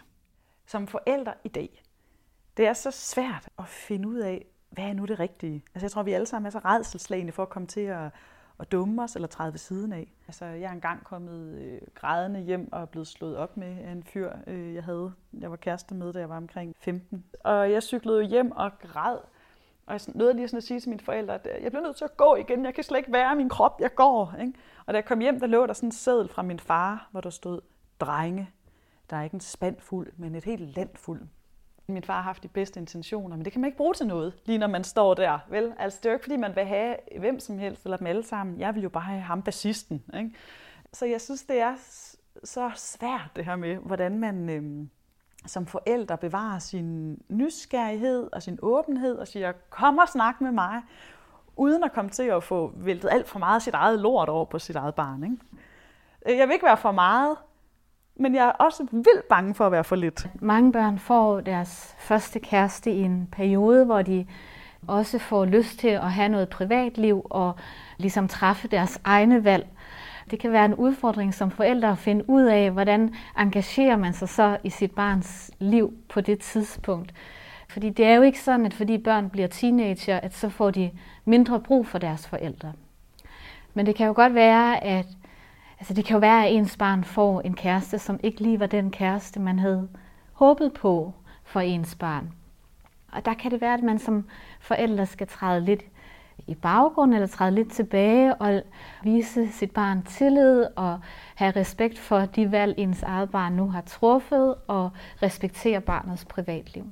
Som 0.67 0.87
forældre 0.87 1.33
i 1.45 1.49
dag, 1.49 1.83
det 2.57 2.67
er 2.67 2.73
så 2.73 2.91
svært 2.91 3.49
at 3.59 3.69
finde 3.69 4.09
ud 4.09 4.19
af, 4.19 4.47
hvad 4.71 4.85
er 4.85 4.93
nu 4.93 5.05
det 5.05 5.21
rigtige? 5.21 5.65
Altså 5.75 5.85
jeg 5.85 5.91
tror, 5.91 6.03
vi 6.03 6.13
alle 6.13 6.27
sammen 6.27 6.47
er 6.47 6.51
så 6.51 6.59
redselslagende 6.59 7.33
for 7.33 7.43
at 7.43 7.51
komme 7.51 7.69
til 7.69 7.81
at, 7.81 8.11
at 8.59 8.73
dumme 8.73 9.03
os 9.03 9.15
eller 9.15 9.29
træde 9.29 9.53
ved 9.53 9.59
siden 9.59 9.93
af. 9.93 10.13
Altså 10.27 10.45
jeg 10.45 10.69
er 10.69 10.73
engang 10.73 11.05
kommet 11.05 11.59
øh, 11.59 11.81
grædende 11.95 12.41
hjem 12.41 12.69
og 12.73 12.81
er 12.81 12.87
blevet 12.87 13.07
slået 13.07 13.37
op 13.37 13.57
med 13.57 13.79
af 13.79 13.93
en 13.93 14.03
fyr, 14.03 14.33
øh, 14.47 14.75
jeg 14.75 14.85
havde. 14.85 15.13
Jeg 15.41 15.51
var 15.51 15.57
kæreste 15.57 15.95
med, 15.95 16.13
da 16.13 16.19
jeg 16.19 16.29
var 16.29 16.37
omkring 16.37 16.75
15. 16.79 17.25
Og 17.41 17.73
jeg 17.73 17.83
cyklede 17.83 18.25
hjem 18.25 18.53
og 18.53 18.71
græd. 18.79 19.19
Og 19.87 19.93
jeg 19.93 20.01
nåede 20.15 20.35
lige 20.35 20.49
sådan 20.49 20.57
at 20.57 20.65
sige 20.65 20.81
til 20.81 20.89
mine 20.89 21.01
forældre, 21.01 21.35
at 21.35 21.49
øh, 21.57 21.63
jeg 21.63 21.73
bliver 21.73 21.83
nødt 21.83 21.97
til 21.97 22.05
at 22.05 22.17
gå 22.17 22.35
igen. 22.35 22.65
Jeg 22.65 22.75
kan 22.75 22.85
slet 22.85 22.99
ikke 22.99 23.13
være 23.13 23.33
i 23.33 23.37
min 23.37 23.49
krop. 23.49 23.81
Jeg 23.81 23.95
går. 23.95 24.35
Ikke? 24.41 24.53
Og 24.87 24.95
da 24.95 24.97
jeg 24.97 25.05
kom 25.05 25.21
hjem, 25.21 25.41
der 25.41 25.47
lå 25.47 25.67
der 25.67 25.73
sådan 25.73 25.89
en 25.89 25.93
seddel 25.93 26.29
fra 26.29 26.43
min 26.43 26.59
far, 26.59 27.09
hvor 27.11 27.21
der 27.21 27.31
stod, 27.31 27.61
drenge, 28.01 28.51
der 29.11 29.17
er 29.17 29.23
ikke 29.23 29.35
en 29.35 29.41
spand 29.41 29.81
fuld, 29.81 30.13
men 30.17 30.35
et 30.35 30.45
helt 30.45 30.77
land 30.77 30.91
fuld. 30.95 31.23
Min 31.89 32.03
far 32.03 32.15
har 32.15 32.23
haft 32.23 32.43
de 32.43 32.49
bedste 32.49 32.81
intentioner, 32.81 33.37
men 33.37 33.45
det 33.45 33.53
kan 33.53 33.61
man 33.61 33.69
ikke 33.69 33.77
bruge 33.77 33.95
til 33.95 34.07
noget, 34.07 34.35
lige 34.45 34.59
når 34.59 34.67
man 34.67 34.85
står 34.85 35.15
der. 35.15 35.39
Vel? 35.49 35.73
Altså, 35.79 35.99
det 36.03 36.07
er 36.07 36.11
jo 36.11 36.15
ikke, 36.15 36.25
fordi 36.25 36.37
man 36.37 36.57
vil 36.57 36.65
have 36.65 36.97
hvem 37.19 37.41
som 37.41 37.59
helst, 37.59 37.85
eller 37.85 37.97
dem 37.97 38.07
alle 38.07 38.23
sammen. 38.23 38.61
Jeg 38.61 38.75
vil 38.75 38.83
jo 38.83 38.89
bare 38.89 39.03
have 39.03 39.21
ham 39.21 39.43
bassisten. 39.43 40.03
Ikke? 40.19 40.31
Så 40.93 41.07
jeg 41.07 41.21
synes, 41.21 41.43
det 41.43 41.61
er 41.61 41.75
så 42.45 42.71
svært, 42.75 43.31
det 43.37 43.45
her 43.45 43.57
med, 43.57 43.77
hvordan 43.77 44.19
man 44.19 44.49
øhm, 44.49 44.91
som 45.47 45.67
forældre 45.67 46.19
bevarer 46.19 46.59
sin 46.59 47.19
nysgerrighed 47.29 48.29
og 48.33 48.43
sin 48.43 48.59
åbenhed 48.63 49.17
og 49.19 49.29
siger, 49.29 49.53
kom 49.71 49.99
og 49.99 50.09
snak 50.09 50.41
med 50.41 50.53
mig, 50.53 50.83
uden 51.57 51.85
at 51.85 51.93
komme 51.93 52.11
til 52.11 52.23
at 52.23 52.43
få 52.43 52.73
væltet 52.77 53.09
alt 53.13 53.29
for 53.29 53.39
meget 53.39 53.55
af 53.55 53.63
sit 53.63 53.75
eget 53.75 53.99
lort 53.99 54.29
over 54.29 54.45
på 54.45 54.59
sit 54.59 54.77
eget 54.77 54.95
barn. 54.95 55.23
Ikke? 55.25 55.37
Øh, 56.27 56.39
jeg 56.39 56.49
vil 56.49 56.55
ikke 56.55 56.67
være 56.67 56.77
for 56.77 56.93
meget, 56.93 57.37
men 58.17 58.35
jeg 58.35 58.47
er 58.47 58.51
også 58.53 58.87
vildt 58.91 59.29
bange 59.29 59.55
for 59.55 59.67
at 59.67 59.73
være 59.73 59.85
for 59.85 59.97
lidt. 59.97 60.29
Mange 60.35 60.73
børn 60.73 60.99
får 60.99 61.41
deres 61.41 61.95
første 61.99 62.39
kæreste 62.39 62.91
i 62.91 63.03
en 63.03 63.29
periode, 63.33 63.85
hvor 63.85 64.03
de 64.03 64.27
også 64.87 65.19
får 65.19 65.45
lyst 65.45 65.79
til 65.79 65.89
at 65.89 66.13
have 66.13 66.29
noget 66.29 66.49
privatliv 66.49 67.27
og 67.31 67.55
ligesom 67.99 68.29
træffe 68.29 68.69
deres 68.69 69.01
egne 69.05 69.45
valg. 69.45 69.67
Det 70.31 70.39
kan 70.39 70.53
være 70.53 70.65
en 70.65 70.75
udfordring 70.75 71.35
som 71.35 71.51
forældre 71.51 71.89
at 71.91 71.99
finde 71.99 72.31
ud 72.31 72.43
af, 72.43 72.71
hvordan 72.71 73.15
engagerer 73.39 73.97
man 73.97 74.13
sig 74.13 74.29
så 74.29 74.57
i 74.65 74.71
sit 74.71 74.91
barns 74.91 75.51
liv 75.59 75.95
på 76.09 76.21
det 76.21 76.39
tidspunkt. 76.39 77.13
Fordi 77.69 77.91
det 77.91 78.07
er 78.07 78.15
jo 78.15 78.23
ikke 78.23 78.41
sådan, 78.41 78.67
at 78.67 78.75
fordi 78.75 78.99
børn 78.99 79.31
bliver 79.31 79.49
teenager, 79.49 80.21
at 80.21 80.35
så 80.35 80.49
får 80.49 80.71
de 80.71 80.91
mindre 81.25 81.61
brug 81.61 81.87
for 81.87 81.99
deres 81.99 82.29
forældre. 82.29 82.73
Men 83.75 83.87
det 83.87 83.95
kan 83.95 84.07
jo 84.07 84.13
godt 84.17 84.35
være, 84.35 84.85
at 84.85 85.07
Altså 85.87 85.95
det 85.95 86.05
kan 86.05 86.15
jo 86.15 86.21
være, 86.21 86.47
at 86.47 86.53
ens 86.55 86.77
barn 86.77 87.05
får 87.05 87.41
en 87.41 87.55
kæreste, 87.55 87.99
som 87.99 88.21
ikke 88.23 88.41
lige 88.41 88.61
var 88.61 88.67
den 88.67 88.91
kæreste, 88.91 89.41
man 89.41 89.59
havde 89.59 89.89
håbet 90.33 90.73
på 90.73 91.13
for 91.45 91.61
ens 91.61 91.95
barn. 91.95 92.33
Og 93.13 93.25
der 93.25 93.35
kan 93.35 93.51
det 93.51 93.61
være, 93.61 93.75
at 93.75 93.83
man 93.83 93.99
som 93.99 94.29
forældre 94.61 95.07
skal 95.07 95.27
træde 95.27 95.61
lidt 95.61 95.83
i 96.47 96.55
baggrund 96.55 97.15
eller 97.15 97.27
træde 97.27 97.55
lidt 97.55 97.73
tilbage 97.73 98.35
og 98.35 98.63
vise 99.03 99.53
sit 99.53 99.71
barn 99.71 100.03
tillid 100.03 100.67
og 100.77 101.01
have 101.35 101.53
respekt 101.57 101.99
for 101.99 102.19
de 102.19 102.53
valg, 102.53 102.75
ens 102.79 103.03
eget 103.03 103.31
barn 103.31 103.53
nu 103.53 103.71
har 103.71 103.81
truffet 103.81 104.55
og 104.67 104.91
respektere 105.23 105.81
barnets 105.81 106.25
privatliv. 106.25 106.85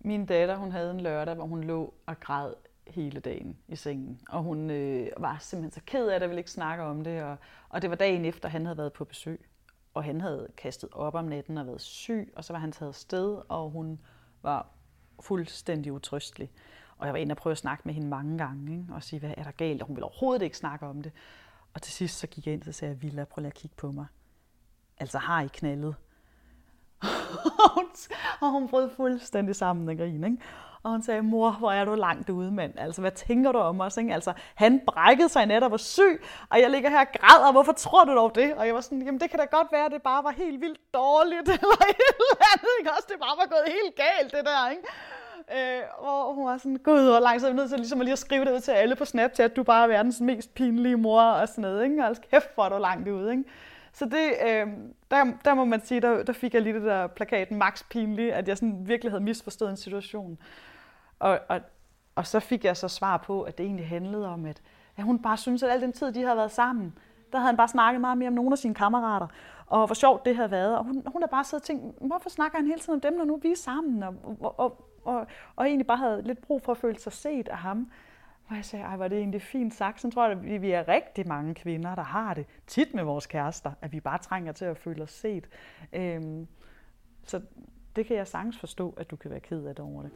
Min 0.00 0.26
datter 0.26 0.56
hun 0.56 0.72
havde 0.72 0.90
en 0.90 1.00
lørdag, 1.00 1.34
hvor 1.34 1.46
hun 1.46 1.64
lå 1.64 1.94
og 2.06 2.20
græd 2.20 2.52
hele 2.86 3.20
dagen 3.20 3.56
i 3.68 3.76
sengen. 3.76 4.20
Og 4.28 4.42
hun 4.42 4.70
øh, 4.70 5.08
var 5.16 5.38
simpelthen 5.40 5.72
så 5.72 5.80
ked 5.86 6.08
af 6.08 6.20
det, 6.20 6.28
ville 6.28 6.40
ikke 6.40 6.50
snakke 6.50 6.84
om 6.84 7.04
det. 7.04 7.22
Og, 7.22 7.36
og 7.68 7.82
det 7.82 7.90
var 7.90 7.96
dagen 7.96 8.24
efter, 8.24 8.48
han 8.48 8.66
havde 8.66 8.78
været 8.78 8.92
på 8.92 9.04
besøg. 9.04 9.48
Og 9.94 10.04
han 10.04 10.20
havde 10.20 10.48
kastet 10.56 10.88
op 10.92 11.14
om 11.14 11.24
natten 11.24 11.58
og 11.58 11.66
været 11.66 11.80
syg, 11.80 12.32
og 12.36 12.44
så 12.44 12.52
var 12.52 12.60
han 12.60 12.72
taget 12.72 12.94
sted, 12.94 13.42
og 13.48 13.70
hun 13.70 14.00
var 14.42 14.70
fuldstændig 15.20 15.92
utrystelig. 15.92 16.50
Og 16.98 17.06
jeg 17.06 17.12
var 17.12 17.18
inde 17.18 17.32
og 17.32 17.36
prøve 17.36 17.52
at 17.52 17.58
snakke 17.58 17.82
med 17.86 17.94
hende 17.94 18.08
mange 18.08 18.38
gange, 18.38 18.72
ikke? 18.72 18.94
og 18.94 19.02
sige, 19.02 19.20
hvad 19.20 19.34
er 19.36 19.42
der 19.42 19.50
galt? 19.50 19.82
Og 19.82 19.86
hun 19.86 19.96
ville 19.96 20.04
overhovedet 20.04 20.42
ikke 20.42 20.56
snakke 20.56 20.86
om 20.86 21.02
det. 21.02 21.12
Og 21.74 21.82
til 21.82 21.92
sidst 21.92 22.18
så 22.18 22.26
gik 22.26 22.46
jeg 22.46 22.54
ind 22.54 22.68
og 22.68 22.74
sagde, 22.74 23.00
Villa, 23.00 23.24
prøv 23.24 23.40
lige 23.40 23.48
at 23.48 23.54
kigge 23.54 23.76
på 23.76 23.92
mig. 23.92 24.06
Altså, 24.98 25.18
har 25.18 25.42
I 25.42 25.48
knaldet? 25.52 25.94
og 28.40 28.50
hun 28.50 28.68
brød 28.68 28.90
fuldstændig 28.96 29.56
sammen 29.56 29.88
af 29.88 29.96
grin, 29.96 30.24
ikke? 30.24 30.36
Og 30.82 30.90
hun 30.90 31.02
sagde, 31.02 31.22
mor, 31.22 31.50
hvor 31.50 31.72
er 31.72 31.84
du 31.84 31.94
langt 31.94 32.30
ude, 32.30 32.52
mand. 32.52 32.72
Altså, 32.78 33.00
hvad 33.00 33.10
tænker 33.10 33.52
du 33.52 33.58
om 33.58 33.80
os? 33.80 33.96
Ikke? 33.96 34.14
Altså, 34.14 34.32
han 34.54 34.80
brækkede 34.86 35.28
sig 35.28 35.46
net 35.46 35.62
og 35.62 35.70
var 35.70 35.76
syg, 35.76 36.24
og 36.50 36.60
jeg 36.60 36.70
ligger 36.70 36.90
her 36.90 37.00
og 37.00 37.06
græder. 37.20 37.52
Hvorfor 37.52 37.72
tror 37.72 38.04
du 38.04 38.12
dog 38.16 38.34
det? 38.34 38.54
Og 38.54 38.66
jeg 38.66 38.74
var 38.74 38.80
sådan, 38.80 39.02
jamen 39.02 39.20
det 39.20 39.30
kan 39.30 39.38
da 39.38 39.44
godt 39.44 39.72
være, 39.72 39.84
at 39.84 39.92
det 39.92 40.02
bare 40.02 40.24
var 40.24 40.30
helt 40.30 40.60
vildt 40.60 40.94
dårligt, 40.94 41.48
eller 41.56 41.78
et 41.90 42.02
eller 42.20 42.44
andet, 42.52 42.72
ikke? 42.80 42.90
Også 42.90 43.08
det 43.12 43.20
bare 43.20 43.36
var 43.36 43.46
gået 43.46 43.66
helt 43.66 43.94
galt, 43.96 44.32
det 44.32 44.44
der, 44.44 44.70
ikke? 44.70 44.82
Øh, 45.56 45.82
og 45.98 46.34
hun 46.34 46.46
var 46.46 46.58
sådan, 46.58 46.76
gud, 46.76 47.10
hvor 47.10 47.20
langt, 47.20 47.40
så 47.40 47.46
jeg 47.46 47.56
nødt 47.56 47.68
til 47.68 47.78
ligesom 47.78 48.00
at 48.00 48.04
lige 48.04 48.12
at 48.12 48.18
skrive 48.18 48.44
det 48.44 48.52
ud 48.52 48.60
til 48.60 48.72
alle 48.72 48.96
på 48.96 49.04
Snapchat, 49.04 49.50
at 49.50 49.56
du 49.56 49.62
bare 49.62 49.82
er 49.84 49.88
verdens 49.88 50.20
mest 50.20 50.54
pinlige 50.54 50.96
mor 50.96 51.22
og 51.22 51.48
sådan 51.48 51.62
noget, 51.62 51.84
ikke? 51.84 52.04
Altså, 52.04 52.22
kæft, 52.30 52.54
hvor 52.54 52.64
er 52.64 52.68
du 52.68 52.78
langt 52.78 53.08
ude, 53.08 53.30
ikke? 53.30 53.44
Så 53.92 54.04
det, 54.04 54.32
øh, 54.48 54.66
der, 55.10 55.32
der 55.44 55.54
må 55.54 55.64
man 55.64 55.84
sige, 55.84 56.00
der, 56.00 56.22
der 56.22 56.32
fik 56.32 56.54
jeg 56.54 56.62
lige 56.62 56.74
det 56.74 56.82
der 56.82 57.06
plakaten 57.06 57.58
max 57.58 57.84
pinlig, 57.90 58.32
at 58.32 58.48
jeg 58.48 58.58
sådan 58.58 58.88
virkelig 58.88 59.12
havde 59.12 59.24
misforstået 59.24 59.70
en 59.70 59.76
situation. 59.76 60.38
Og, 61.18 61.40
og, 61.48 61.60
og 62.14 62.26
så 62.26 62.40
fik 62.40 62.64
jeg 62.64 62.76
så 62.76 62.88
svar 62.88 63.16
på, 63.16 63.42
at 63.42 63.58
det 63.58 63.66
egentlig 63.66 63.88
handlede 63.88 64.28
om, 64.28 64.46
at, 64.46 64.62
at 64.96 65.04
hun 65.04 65.22
bare 65.22 65.36
synes, 65.36 65.62
at 65.62 65.70
al 65.70 65.80
den 65.80 65.92
tid, 65.92 66.12
de 66.12 66.22
havde 66.22 66.36
været 66.36 66.50
sammen, 66.50 66.98
der 67.32 67.38
havde 67.38 67.46
han 67.46 67.56
bare 67.56 67.68
snakket 67.68 68.00
meget 68.00 68.18
mere 68.18 68.28
om 68.28 68.34
nogle 68.34 68.52
af 68.52 68.58
sine 68.58 68.74
kammerater, 68.74 69.26
og 69.66 69.86
hvor 69.86 69.94
sjovt 69.94 70.24
det 70.24 70.36
havde 70.36 70.50
været. 70.50 70.78
Og 70.78 70.84
hun, 70.84 71.02
hun 71.06 71.22
har 71.22 71.26
bare 71.26 71.44
siddet 71.44 71.62
og 71.62 71.66
tænkt, 71.66 71.96
hvorfor 72.00 72.30
snakker 72.30 72.58
han 72.58 72.66
hele 72.66 72.80
tiden 72.80 72.94
om 72.94 73.00
dem, 73.00 73.12
når 73.12 73.24
nu 73.24 73.36
vi 73.36 73.50
er 73.50 73.56
sammen? 73.56 74.02
Og, 74.02 74.14
og, 74.40 74.60
og, 74.60 74.88
og, 75.04 75.26
og 75.56 75.66
egentlig 75.66 75.86
bare 75.86 75.96
havde 75.96 76.22
lidt 76.22 76.42
brug 76.42 76.62
for 76.62 76.72
at 76.72 76.78
føle 76.78 76.98
sig 76.98 77.12
set 77.12 77.48
af 77.48 77.56
ham. 77.56 77.90
Og 78.52 78.56
jeg 78.56 78.64
sagde, 78.64 78.84
ej, 78.84 78.96
var 78.96 79.08
det 79.08 79.18
egentlig 79.18 79.42
fint 79.42 79.74
sagt. 79.74 80.00
Så 80.00 80.10
tror 80.10 80.28
jeg, 80.28 80.38
at 80.38 80.62
vi 80.62 80.70
er 80.70 80.88
rigtig 80.88 81.28
mange 81.28 81.54
kvinder, 81.54 81.94
der 81.94 82.02
har 82.02 82.34
det 82.34 82.46
tit 82.66 82.94
med 82.94 83.04
vores 83.04 83.26
kærester, 83.26 83.72
at 83.80 83.92
vi 83.92 84.00
bare 84.00 84.18
trænger 84.18 84.52
til 84.52 84.64
at 84.64 84.78
føle 84.78 85.02
os 85.02 85.10
set. 85.10 85.48
Øhm, 85.92 86.46
så 87.24 87.40
det 87.96 88.06
kan 88.06 88.16
jeg 88.16 88.26
sagtens 88.26 88.58
forstå, 88.58 88.94
at 88.96 89.10
du 89.10 89.16
kan 89.16 89.30
være 89.30 89.40
ked 89.40 89.64
af 89.64 89.74
det 89.74 89.84
over 89.84 90.02
det. 90.02 90.10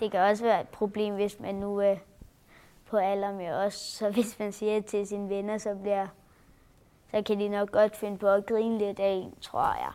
Det 0.00 0.10
kan 0.10 0.20
også 0.20 0.44
være 0.44 0.60
et 0.60 0.68
problem, 0.68 1.14
hvis 1.14 1.40
man 1.40 1.54
nu 1.54 1.78
er 1.78 1.96
på 2.86 2.96
alder 2.96 3.32
med 3.32 3.52
os. 3.52 3.74
Så 3.74 4.10
hvis 4.10 4.38
man 4.38 4.52
siger 4.52 4.80
til 4.80 5.06
sine 5.06 5.28
venner, 5.28 5.58
så 5.58 5.74
bliver 5.74 6.06
så 7.14 7.22
kan 7.26 7.40
de 7.40 7.48
nok 7.48 7.70
godt 7.70 7.96
finde 7.96 8.18
på 8.18 8.28
at 8.28 8.46
grine 8.46 8.78
lidt 8.78 8.98
af 8.98 9.12
en, 9.12 9.34
tror 9.40 9.74
jeg. 9.74 9.92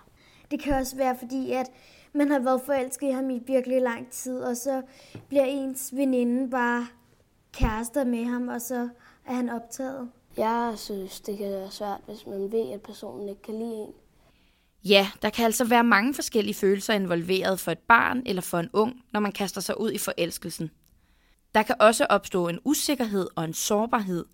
Det 0.52 0.60
kan 0.60 0.74
også 0.74 0.96
være, 0.96 1.16
fordi 1.20 1.52
at 1.52 1.72
man 2.14 2.32
har 2.32 2.40
været 2.40 2.62
forelsket 2.66 3.08
i 3.08 3.12
ham 3.12 3.30
i 3.30 3.40
virkelig 3.48 3.82
lang 3.82 4.12
tid, 4.12 4.40
og 4.40 4.58
så 4.58 4.82
bliver 5.30 5.44
ens 5.44 5.96
veninde 5.96 6.50
bare 6.50 6.88
kærester 7.54 8.04
med 8.04 8.26
ham, 8.26 8.48
og 8.48 8.62
så 8.62 8.90
er 9.26 9.34
han 9.34 9.50
optaget. 9.50 10.10
Jeg 10.38 10.74
synes, 10.76 11.20
det 11.20 11.38
kan 11.38 11.52
være 11.52 11.72
svært, 11.72 12.02
hvis 12.06 12.28
man 12.28 12.52
ved, 12.52 12.72
at 12.74 12.82
personen 12.82 13.30
ikke 13.30 13.42
kan 13.42 13.54
lide 13.54 13.74
en. 13.74 13.94
Ja, 14.84 15.08
der 15.22 15.30
kan 15.30 15.46
altså 15.46 15.66
være 15.66 15.84
mange 15.84 16.14
forskellige 16.14 16.56
følelser 16.56 16.94
involveret 16.94 17.60
for 17.60 17.72
et 17.72 17.80
barn 17.80 18.24
eller 18.26 18.42
for 18.42 18.60
en 18.60 18.70
ung, 18.74 19.04
når 19.14 19.20
man 19.20 19.32
kaster 19.32 19.62
sig 19.62 19.80
ud 19.80 19.92
i 19.92 19.98
forelskelsen. 19.98 20.72
Der 21.56 21.64
kan 21.64 21.76
også 21.80 22.06
opstå 22.10 22.48
en 22.48 22.60
usikkerhed 22.64 23.28
og 23.36 23.44
en 23.44 23.54
sårbarhed, 23.54 24.26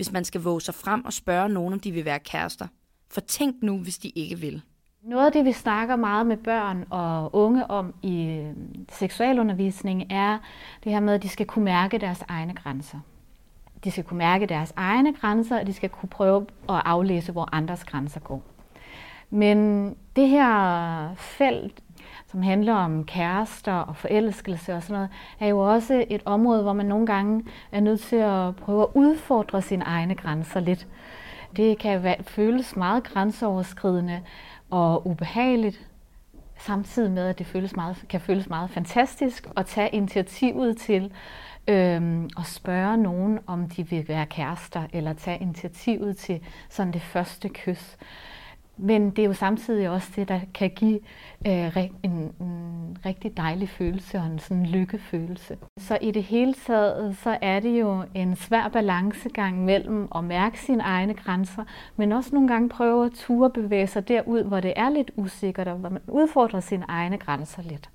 hvis 0.00 0.12
man 0.12 0.24
skal 0.24 0.40
våge 0.40 0.60
sig 0.60 0.74
frem 0.74 1.04
og 1.04 1.12
spørge 1.12 1.48
nogen, 1.48 1.72
om 1.72 1.80
de 1.80 1.92
vil 1.92 2.04
være 2.04 2.18
kærester. 2.18 2.66
For 3.10 3.20
tænk 3.20 3.62
nu, 3.62 3.78
hvis 3.78 3.98
de 3.98 4.08
ikke 4.08 4.38
vil. 4.38 4.62
Noget 5.02 5.26
af 5.26 5.32
det, 5.32 5.44
vi 5.44 5.52
snakker 5.52 5.96
meget 5.96 6.26
med 6.26 6.36
børn 6.36 6.84
og 6.90 7.34
unge 7.34 7.70
om 7.70 7.94
i 8.02 8.24
øh, 8.26 8.52
seksualundervisning, 8.92 10.06
er 10.10 10.38
det 10.84 10.92
her 10.92 11.00
med, 11.00 11.14
at 11.14 11.22
de 11.22 11.28
skal 11.28 11.46
kunne 11.46 11.64
mærke 11.64 11.98
deres 11.98 12.24
egne 12.28 12.54
grænser. 12.54 12.98
De 13.84 13.90
skal 13.90 14.04
kunne 14.04 14.18
mærke 14.18 14.46
deres 14.46 14.72
egne 14.76 15.14
grænser, 15.14 15.60
og 15.60 15.66
de 15.66 15.72
skal 15.72 15.88
kunne 15.88 16.08
prøve 16.08 16.46
at 16.68 16.82
aflæse, 16.84 17.32
hvor 17.32 17.48
andres 17.52 17.84
grænser 17.84 18.20
går. 18.20 18.42
Men 19.30 19.88
det 20.16 20.28
her 20.28 21.14
felt, 21.14 21.82
som 22.30 22.42
handler 22.42 22.74
om 22.74 23.04
kærester 23.04 23.72
og 23.72 23.96
forelskelse 23.96 24.74
og 24.74 24.82
sådan 24.82 24.94
noget, 24.94 25.10
er 25.40 25.46
jo 25.46 25.58
også 25.58 26.04
et 26.10 26.22
område, 26.24 26.62
hvor 26.62 26.72
man 26.72 26.86
nogle 26.86 27.06
gange 27.06 27.44
er 27.72 27.80
nødt 27.80 28.00
til 28.00 28.16
at 28.16 28.56
prøve 28.56 28.82
at 28.82 28.88
udfordre 28.94 29.62
sine 29.62 29.84
egne 29.84 30.14
grænser 30.14 30.60
lidt. 30.60 30.86
Det 31.56 31.78
kan 31.78 32.16
føles 32.22 32.76
meget 32.76 33.04
grænseoverskridende 33.04 34.20
og 34.70 35.06
ubehageligt, 35.06 35.86
samtidig 36.58 37.10
med, 37.10 37.26
at 37.28 37.38
det 37.38 37.46
føles 37.46 37.76
meget, 37.76 38.04
kan 38.08 38.20
føles 38.20 38.48
meget 38.48 38.70
fantastisk 38.70 39.48
at 39.56 39.66
tage 39.66 39.88
initiativet 39.88 40.76
til 40.76 41.12
øhm, 41.68 42.30
at 42.38 42.46
spørge 42.46 42.96
nogen, 42.96 43.38
om 43.46 43.68
de 43.68 43.88
vil 43.88 44.08
være 44.08 44.26
kærester, 44.26 44.82
eller 44.92 45.12
tage 45.12 45.38
initiativet 45.38 46.16
til 46.16 46.40
sådan 46.68 46.92
det 46.92 47.02
første 47.02 47.48
kys. 47.48 47.96
Men 48.82 49.10
det 49.10 49.22
er 49.22 49.26
jo 49.26 49.32
samtidig 49.32 49.90
også 49.90 50.12
det, 50.16 50.28
der 50.28 50.40
kan 50.54 50.70
give 50.70 51.00
øh, 51.46 51.76
en, 52.02 52.34
en 52.40 52.96
rigtig 53.06 53.36
dejlig 53.36 53.68
følelse 53.68 54.18
og 54.18 54.26
en 54.26 54.38
sådan 54.38 54.66
lykkefølelse. 54.66 55.58
Så 55.78 55.98
i 56.00 56.10
det 56.10 56.22
hele 56.22 56.54
taget, 56.54 57.16
så 57.16 57.38
er 57.42 57.60
det 57.60 57.80
jo 57.80 58.04
en 58.14 58.36
svær 58.36 58.68
balancegang 58.68 59.64
mellem 59.64 60.08
at 60.14 60.24
mærke 60.24 60.60
sine 60.60 60.82
egne 60.82 61.14
grænser, 61.14 61.64
men 61.96 62.12
også 62.12 62.30
nogle 62.34 62.48
gange 62.48 62.68
prøve 62.68 63.06
at 63.06 63.12
ture 63.12 63.50
bevæge 63.50 63.86
sig 63.86 64.08
derud, 64.08 64.42
hvor 64.42 64.60
det 64.60 64.72
er 64.76 64.88
lidt 64.88 65.10
usikkert, 65.16 65.68
og 65.68 65.76
hvor 65.76 65.88
man 65.88 66.02
udfordrer 66.08 66.60
sine 66.60 66.84
egne 66.88 67.18
grænser 67.18 67.62
lidt. 67.62 67.90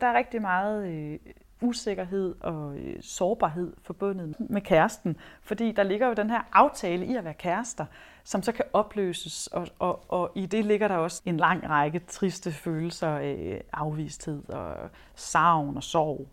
Der 0.00 0.06
er 0.06 0.18
rigtig 0.18 0.42
meget 0.42 0.88
øh, 0.88 1.18
usikkerhed 1.60 2.34
og 2.40 2.76
øh, 2.76 2.96
sårbarhed 3.00 3.72
forbundet 3.82 4.36
med 4.38 4.60
kæresten, 4.60 5.16
fordi 5.42 5.72
der 5.72 5.82
ligger 5.82 6.06
jo 6.06 6.12
den 6.12 6.30
her 6.30 6.40
aftale 6.52 7.06
i 7.06 7.16
at 7.16 7.24
være 7.24 7.34
kærester, 7.34 7.86
som 8.24 8.42
så 8.42 8.52
kan 8.52 8.64
opløses, 8.72 9.46
og, 9.46 9.68
og, 9.78 10.04
og 10.08 10.32
i 10.34 10.46
det 10.46 10.64
ligger 10.64 10.88
der 10.88 10.96
også 10.96 11.22
en 11.24 11.36
lang 11.36 11.68
række 11.68 11.98
triste 12.08 12.52
følelser 12.52 13.08
af 13.08 13.52
øh, 13.54 13.60
afvisthed 13.72 14.48
og 14.48 14.74
savn 15.14 15.76
og 15.76 15.82
sorg. 15.82 16.28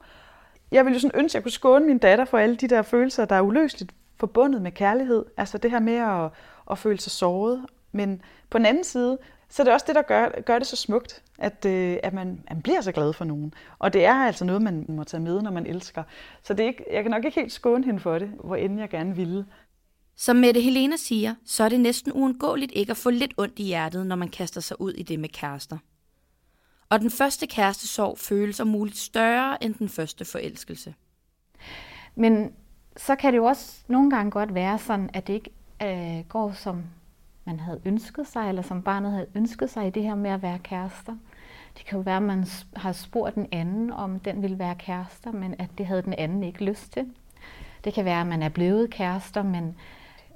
Jeg 0.72 0.86
ville 0.86 0.96
jo 0.96 1.00
sådan 1.00 1.20
ønske, 1.20 1.32
at 1.32 1.36
jeg 1.36 1.44
kunne 1.44 1.51
skåne 1.51 1.86
min 1.86 1.98
datter 1.98 2.25
for 2.25 2.38
alle 2.38 2.56
de 2.56 2.68
der 2.68 2.82
følelser, 2.82 3.25
der 3.25 3.36
er 3.36 3.42
uløseligt 3.42 3.94
forbundet 4.18 4.62
med 4.62 4.72
kærlighed. 4.72 5.25
Altså 5.38 5.58
det 5.58 5.72
her 5.72 5.80
med 5.80 5.96
at, 5.96 6.32
at 6.72 6.77
føle 6.77 7.00
sig 7.00 7.12
såret. 7.12 7.65
Men 7.92 8.22
på 8.50 8.58
den 8.58 8.65
anden 8.65 8.84
side, 8.84 9.18
så 9.53 9.63
det 9.63 9.69
er 9.69 9.74
også 9.74 9.86
det, 9.88 9.95
der 9.95 10.01
gør, 10.01 10.41
gør 10.41 10.60
det 10.60 10.67
så 10.67 10.75
smukt, 10.75 11.24
at, 11.39 11.65
øh, 11.65 11.98
at 12.03 12.13
man, 12.13 12.43
man 12.50 12.62
bliver 12.62 12.81
så 12.81 12.91
glad 12.91 13.13
for 13.13 13.25
nogen. 13.25 13.53
Og 13.79 13.93
det 13.93 14.05
er 14.05 14.13
altså 14.13 14.45
noget, 14.45 14.62
man 14.62 14.86
må 14.89 15.03
tage 15.03 15.22
med, 15.22 15.41
når 15.41 15.51
man 15.51 15.65
elsker. 15.65 16.03
Så 16.43 16.53
det 16.53 16.63
er 16.63 16.67
ikke, 16.67 16.86
jeg 16.91 17.03
kan 17.03 17.12
nok 17.12 17.25
ikke 17.25 17.39
helt 17.39 17.51
skåne 17.51 17.86
hende 17.86 18.00
for 18.00 18.19
det, 18.19 18.31
hvor 18.43 18.55
end 18.55 18.79
jeg 18.79 18.89
gerne 18.89 19.15
ville. 19.15 19.45
Som 20.15 20.36
Mette 20.36 20.62
Helena 20.62 20.95
siger, 20.95 21.36
så 21.45 21.63
er 21.63 21.69
det 21.69 21.79
næsten 21.79 22.12
uundgåeligt 22.12 22.72
ikke 22.75 22.91
at 22.91 22.98
få 22.98 23.10
lidt 23.10 23.33
ondt 23.38 23.60
i 23.60 23.63
hjertet, 23.63 24.07
når 24.07 24.15
man 24.15 24.29
kaster 24.29 24.62
sig 24.62 24.81
ud 24.81 24.93
i 24.93 25.03
det 25.03 25.19
med 25.19 25.29
kærester. 25.29 25.77
Og 26.89 27.00
den 27.00 27.12
første 27.12 27.48
kærestesorg 27.48 28.17
føles 28.19 28.60
om 28.60 28.67
muligt 28.67 28.98
større 28.98 29.63
end 29.63 29.75
den 29.75 29.89
første 29.89 30.25
forelskelse. 30.25 30.93
Men 32.15 32.53
så 32.98 33.15
kan 33.15 33.33
det 33.33 33.38
jo 33.38 33.45
også 33.45 33.83
nogle 33.88 34.10
gange 34.10 34.31
godt 34.31 34.53
være 34.53 34.79
sådan, 34.79 35.10
at 35.13 35.27
det 35.27 35.33
ikke 35.33 35.51
øh, 35.81 36.24
går 36.29 36.51
som 36.51 36.83
man 37.46 37.60
havde 37.60 37.82
ønsket 37.86 38.28
sig, 38.28 38.50
eller 38.50 38.62
som 38.62 38.82
barnet 38.82 39.12
havde 39.12 39.28
ønsket 39.36 39.70
sig 39.70 39.88
i 39.88 39.90
det 39.90 40.04
her 40.04 40.16
med 40.16 40.32
at 40.32 40.42
være 40.42 40.60
kærester. 40.60 41.16
Det 41.78 41.86
kan 41.86 41.98
jo 41.98 42.02
være, 42.02 42.18
at 42.18 42.24
man 42.24 42.46
har 42.76 42.92
spurgt 42.92 43.36
den 43.36 43.48
anden, 43.52 43.92
om 43.92 44.20
den 44.20 44.42
ville 44.42 44.60
være 44.60 44.76
kærester, 44.76 45.32
men 45.32 45.56
at 45.60 45.70
det 45.78 45.86
havde 45.86 46.02
den 46.02 46.14
anden 46.14 46.44
ikke 46.44 46.64
lyst 46.64 46.94
til. 46.94 47.06
Det 47.84 47.94
kan 47.94 48.06
være, 48.06 48.22
at 48.22 48.28
man 48.28 48.44
er 48.44 48.50
blevet 48.50 48.90
kærester, 48.90 49.44
men 49.44 49.76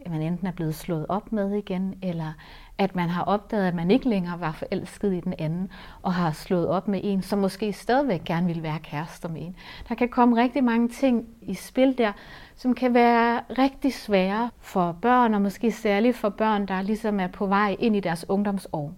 man 0.10 0.22
enten 0.22 0.48
er 0.48 0.52
blevet 0.52 0.76
slået 0.76 1.06
op 1.10 1.32
med 1.32 1.52
igen, 1.52 2.00
eller 2.02 2.34
at 2.78 2.96
man 2.96 3.10
har 3.10 3.24
opdaget, 3.24 3.68
at 3.68 3.76
man 3.76 3.92
ikke 3.92 4.10
længere 4.10 4.40
var 4.40 4.52
forelsket 4.52 5.14
i 5.14 5.20
den 5.20 5.34
anden, 5.40 5.72
og 6.02 6.14
har 6.14 6.32
slået 6.32 6.68
op 6.68 6.88
med 6.88 7.00
en, 7.04 7.22
som 7.22 7.40
måske 7.40 7.74
stadigvæk 7.74 8.24
gerne 8.24 8.48
vil 8.48 8.64
være 8.64 8.80
kærester 8.80 9.30
med 9.30 9.42
en. 9.42 9.56
Der 9.90 9.96
kan 9.96 10.10
komme 10.10 10.42
rigtig 10.42 10.64
mange 10.64 10.90
ting 10.90 11.26
i 11.42 11.54
spil 11.54 11.98
der, 11.98 12.12
som 12.56 12.76
kan 12.76 12.94
være 12.94 13.42
rigtig 13.58 13.94
svære 13.94 14.50
for 14.60 14.92
børn, 15.02 15.34
og 15.34 15.42
måske 15.42 15.72
særligt 15.72 16.18
for 16.18 16.30
børn, 16.30 16.66
der 16.66 16.82
ligesom 16.82 17.20
er 17.20 17.28
på 17.28 17.46
vej 17.46 17.76
ind 17.80 17.96
i 17.96 18.00
deres 18.00 18.30
ungdomsår. 18.30 18.94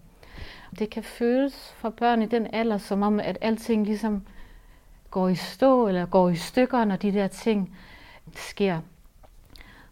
Det 0.79 0.89
kan 0.89 1.03
føles 1.03 1.73
for 1.77 1.89
børn 1.89 2.21
i 2.21 2.25
den 2.25 2.47
alder, 2.53 2.77
som 2.77 3.01
om, 3.01 3.19
at 3.19 3.37
alting 3.41 3.85
ligesom 3.85 4.21
går 5.11 5.29
i 5.29 5.35
stå, 5.35 5.87
eller 5.87 6.05
går 6.05 6.29
i 6.29 6.35
stykker, 6.35 6.85
når 6.85 6.95
de 6.95 7.11
der 7.11 7.27
ting 7.27 7.77
sker. 8.35 8.79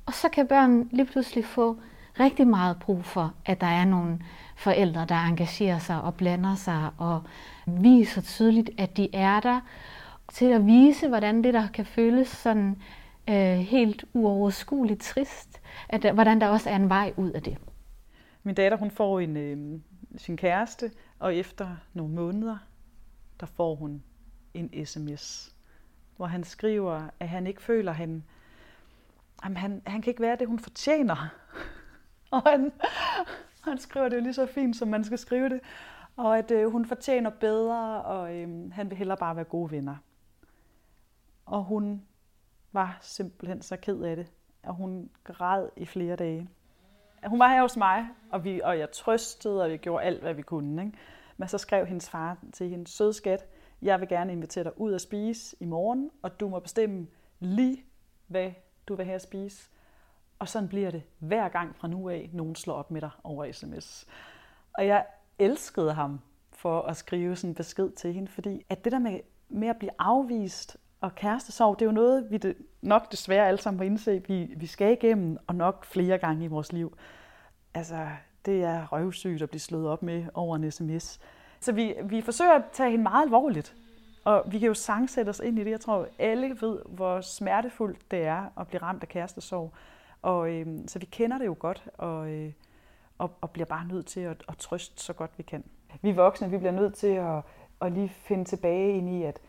Og 0.05 0.13
så 0.13 0.29
kan 0.29 0.47
børn 0.47 0.89
lige 0.91 1.05
pludselig 1.05 1.45
få 1.45 1.77
rigtig 2.19 2.47
meget 2.47 2.79
brug 2.79 3.05
for, 3.05 3.33
at 3.45 3.61
der 3.61 3.67
er 3.67 3.85
nogle 3.85 4.19
forældre, 4.55 5.05
der 5.05 5.15
engagerer 5.15 5.79
sig 5.79 6.01
og 6.01 6.15
blander 6.15 6.55
sig 6.55 6.89
og 6.97 7.23
viser 7.65 8.21
tydeligt, 8.21 8.69
at 8.77 8.97
de 8.97 9.15
er 9.15 9.39
der, 9.39 9.61
til 10.33 10.45
at 10.45 10.65
vise, 10.65 11.07
hvordan 11.07 11.43
det 11.43 11.53
der 11.53 11.67
kan 11.67 11.85
føles 11.85 12.27
sådan 12.27 12.81
øh, 13.29 13.57
helt 13.57 14.05
uoverskueligt 14.13 15.01
trist, 15.01 15.61
at 15.89 16.03
der, 16.03 16.13
hvordan 16.13 16.41
der 16.41 16.47
også 16.47 16.69
er 16.69 16.75
en 16.75 16.89
vej 16.89 17.13
ud 17.17 17.31
af 17.31 17.43
det. 17.43 17.57
Min 18.43 18.55
datter 18.55 18.77
hun 18.77 18.91
får 18.91 19.19
en, 19.19 19.37
øh, 19.37 19.79
sin 20.17 20.37
kæreste, 20.37 20.91
og 21.19 21.35
efter 21.35 21.75
nogle 21.93 22.13
måneder, 22.13 22.57
der 23.39 23.45
får 23.45 23.75
hun 23.75 24.03
en 24.53 24.85
sms, 24.85 25.55
hvor 26.15 26.25
han 26.25 26.43
skriver, 26.43 27.09
at 27.19 27.29
han 27.29 27.47
ikke 27.47 27.61
føler, 27.61 27.91
at 27.91 27.97
han, 27.97 28.23
jamen, 29.43 29.57
han, 29.57 29.81
han 29.85 30.01
kan 30.01 30.11
ikke 30.11 30.21
være 30.21 30.35
det, 30.39 30.47
hun 30.47 30.59
fortjener 30.59 31.29
og 32.31 32.41
han, 32.41 32.71
han 33.63 33.77
skriver 33.77 34.09
det 34.09 34.17
jo 34.17 34.21
lige 34.21 34.33
så 34.33 34.45
fint, 34.45 34.75
som 34.75 34.87
man 34.87 35.03
skal 35.03 35.17
skrive 35.17 35.49
det. 35.49 35.59
Og 36.15 36.37
at 36.37 36.51
øh, 36.51 36.71
hun 36.71 36.85
fortjener 36.85 37.29
bedre, 37.29 38.01
og 38.01 38.35
øh, 38.35 38.71
han 38.71 38.89
vil 38.89 38.97
hellere 38.97 39.17
bare 39.17 39.35
være 39.35 39.45
gode 39.45 39.71
venner. 39.71 39.95
Og 41.45 41.63
hun 41.63 42.03
var 42.71 42.97
simpelthen 43.01 43.61
så 43.61 43.77
ked 43.77 44.01
af 44.01 44.15
det, 44.15 44.31
og 44.63 44.73
hun 44.73 45.09
græd 45.23 45.69
i 45.75 45.85
flere 45.85 46.15
dage. 46.15 46.49
Hun 47.25 47.39
var 47.39 47.49
her 47.49 47.61
hos 47.61 47.77
mig, 47.77 48.07
og, 48.31 48.43
vi, 48.43 48.61
og 48.63 48.79
jeg 48.79 48.91
trøstede, 48.91 49.63
og 49.63 49.69
vi 49.69 49.77
gjorde 49.77 50.05
alt, 50.05 50.21
hvad 50.21 50.33
vi 50.33 50.41
kunne. 50.41 50.85
Ikke? 50.85 50.97
Men 51.37 51.47
så 51.47 51.57
skrev 51.57 51.85
hendes 51.85 52.09
far 52.09 52.37
til 52.53 52.69
hende, 52.69 52.87
sød 52.87 53.13
skat, 53.13 53.45
jeg 53.81 53.99
vil 53.99 54.07
gerne 54.07 54.31
invitere 54.31 54.63
dig 54.63 54.81
ud 54.81 54.93
at 54.93 55.01
spise 55.01 55.55
i 55.59 55.65
morgen, 55.65 56.11
og 56.21 56.39
du 56.39 56.49
må 56.49 56.59
bestemme 56.59 57.07
lige, 57.39 57.83
hvad 58.27 58.51
du 58.87 58.95
vil 58.95 59.05
have 59.05 59.15
at 59.15 59.21
spise. 59.21 59.69
Og 60.39 60.49
sådan 60.49 60.69
bliver 60.69 60.91
det 60.91 61.03
hver 61.19 61.49
gang 61.49 61.75
fra 61.75 61.87
nu 61.87 62.09
af, 62.09 62.29
nogen 62.33 62.55
slår 62.55 62.73
op 62.73 62.91
med 62.91 63.01
dig 63.01 63.09
over 63.23 63.51
sms. 63.51 64.07
Og 64.73 64.87
jeg 64.87 65.05
elskede 65.39 65.93
ham 65.93 66.19
for 66.51 66.81
at 66.81 66.97
skrive 66.97 67.35
sådan 67.35 67.49
en 67.49 67.55
besked 67.55 67.91
til 67.91 68.13
hende, 68.13 68.31
fordi 68.31 68.65
at 68.69 68.83
det 68.83 68.91
der 68.91 68.99
med, 68.99 69.19
med 69.49 69.67
at 69.67 69.77
blive 69.77 69.91
afvist 69.99 70.77
og 71.01 71.15
kærestesorg, 71.15 71.79
det 71.79 71.85
er 71.85 71.89
jo 71.89 71.95
noget, 71.95 72.31
vi 72.31 72.37
det 72.37 72.55
nok 72.81 73.11
desværre 73.11 73.47
alle 73.47 73.61
sammen 73.61 73.77
må 73.77 73.83
indse, 73.83 74.23
vi, 74.27 74.53
vi 74.57 74.65
skal 74.65 74.91
igennem, 74.91 75.37
og 75.47 75.55
nok 75.55 75.85
flere 75.85 76.17
gange 76.17 76.45
i 76.45 76.47
vores 76.47 76.73
liv. 76.73 76.97
Altså, 77.73 78.07
det 78.45 78.63
er 78.63 78.87
røvsygt 78.87 79.41
at 79.41 79.49
blive 79.49 79.59
slået 79.59 79.87
op 79.87 80.03
med 80.03 80.25
over 80.33 80.55
en 80.55 80.71
sms. 80.71 81.19
Så 81.59 81.71
vi, 81.71 81.95
vi 82.03 82.21
forsøger 82.21 82.53
at 82.53 82.63
tage 82.73 82.91
hende 82.91 83.03
meget 83.03 83.25
alvorligt. 83.25 83.75
Og 84.23 84.43
vi 84.47 84.59
kan 84.59 84.67
jo 84.67 84.73
sangsætte 84.73 85.29
os 85.29 85.39
ind 85.39 85.59
i 85.59 85.63
det. 85.63 85.71
Jeg 85.71 85.79
tror, 85.79 86.07
alle 86.19 86.57
ved, 86.61 86.79
hvor 86.85 87.21
smertefuldt 87.21 88.11
det 88.11 88.25
er 88.25 88.59
at 88.59 88.67
blive 88.67 88.81
ramt 88.81 89.03
af 89.03 89.09
kærestesorg. 89.09 89.73
Og, 90.21 90.51
øh, 90.51 90.67
så 90.87 90.99
vi 90.99 91.05
kender 91.05 91.37
det 91.37 91.45
jo 91.45 91.55
godt, 91.59 91.87
og, 91.97 92.29
øh, 92.29 92.51
og, 93.17 93.31
og 93.41 93.51
bliver 93.51 93.65
bare 93.65 93.87
nødt 93.87 94.05
til 94.05 94.19
at, 94.19 94.43
at 94.49 94.57
trøste 94.57 95.03
så 95.03 95.13
godt 95.13 95.31
vi 95.37 95.43
kan. 95.43 95.63
Vi 96.01 96.11
voksne, 96.11 96.49
vi 96.49 96.57
bliver 96.57 96.71
nødt 96.71 96.93
til 96.93 97.07
at, 97.07 97.41
at 97.81 97.91
lige 97.91 98.09
finde 98.09 98.45
tilbage 98.45 98.97
ind 98.97 99.09
i, 99.09 99.23
at, 99.23 99.39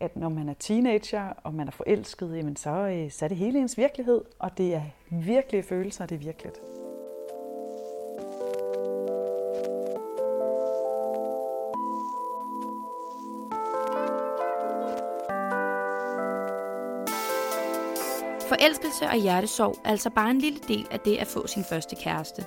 at 0.00 0.16
når 0.16 0.28
man 0.28 0.48
er 0.48 0.54
teenager, 0.54 1.28
og 1.44 1.54
man 1.54 1.66
er 1.66 1.72
forelsket, 1.72 2.36
jamen 2.36 2.56
så, 2.56 2.70
øh, 2.70 3.10
så 3.10 3.24
er 3.24 3.28
det 3.28 3.36
hele 3.36 3.58
ens 3.58 3.78
virkelighed, 3.78 4.24
og 4.38 4.58
det 4.58 4.74
er 4.74 4.82
virkelige 5.10 5.62
følelser, 5.62 6.06
det 6.06 6.14
er 6.14 6.18
virkeligt. 6.18 6.60
Forelskelse 18.64 19.06
og 19.06 19.16
hjertesorg 19.16 19.80
er 19.84 19.90
altså 19.90 20.10
bare 20.10 20.30
en 20.30 20.38
lille 20.38 20.58
del 20.68 20.86
af 20.90 21.00
det 21.00 21.16
at 21.16 21.26
få 21.26 21.46
sin 21.46 21.64
første 21.64 21.96
kæreste. 21.96 22.44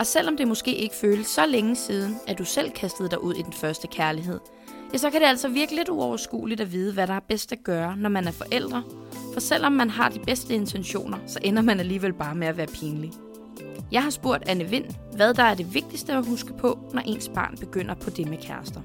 Og 0.00 0.06
selvom 0.06 0.36
det 0.36 0.48
måske 0.48 0.74
ikke 0.74 0.94
føles 0.94 1.26
så 1.26 1.46
længe 1.46 1.76
siden, 1.76 2.16
at 2.26 2.38
du 2.38 2.44
selv 2.44 2.70
kastede 2.70 3.08
dig 3.08 3.22
ud 3.22 3.34
i 3.34 3.42
den 3.42 3.52
første 3.52 3.88
kærlighed, 3.88 4.40
ja, 4.92 4.98
så 4.98 5.10
kan 5.10 5.20
det 5.20 5.26
altså 5.26 5.48
virke 5.48 5.74
lidt 5.74 5.88
uoverskueligt 5.88 6.60
at 6.60 6.72
vide, 6.72 6.92
hvad 6.92 7.06
der 7.06 7.14
er 7.14 7.20
bedst 7.28 7.52
at 7.52 7.64
gøre, 7.64 7.96
når 7.96 8.08
man 8.08 8.26
er 8.26 8.32
forældre. 8.32 8.82
For 9.32 9.40
selvom 9.40 9.72
man 9.72 9.90
har 9.90 10.08
de 10.08 10.18
bedste 10.18 10.54
intentioner, 10.54 11.18
så 11.26 11.38
ender 11.42 11.62
man 11.62 11.80
alligevel 11.80 12.12
bare 12.12 12.34
med 12.34 12.46
at 12.46 12.56
være 12.56 12.66
pinlig. 12.66 13.12
Jeg 13.92 14.02
har 14.02 14.10
spurgt 14.10 14.48
Anne 14.48 14.64
Vind, 14.64 14.84
hvad 15.16 15.34
der 15.34 15.42
er 15.42 15.54
det 15.54 15.74
vigtigste 15.74 16.12
at 16.12 16.26
huske 16.26 16.52
på, 16.52 16.78
når 16.94 17.02
ens 17.06 17.30
barn 17.34 17.56
begynder 17.60 17.94
på 17.94 18.10
det 18.10 18.28
med 18.28 18.38
kærester. 18.38 18.80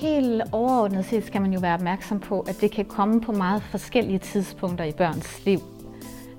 Helt 0.00 0.42
overordnet 0.52 1.04
set 1.04 1.24
skal 1.24 1.42
man 1.42 1.52
jo 1.52 1.60
være 1.60 1.74
opmærksom 1.74 2.20
på, 2.20 2.40
at 2.40 2.60
det 2.60 2.70
kan 2.70 2.84
komme 2.84 3.20
på 3.20 3.32
meget 3.32 3.62
forskellige 3.62 4.18
tidspunkter 4.18 4.84
i 4.84 4.92
børns 4.92 5.44
liv. 5.44 5.58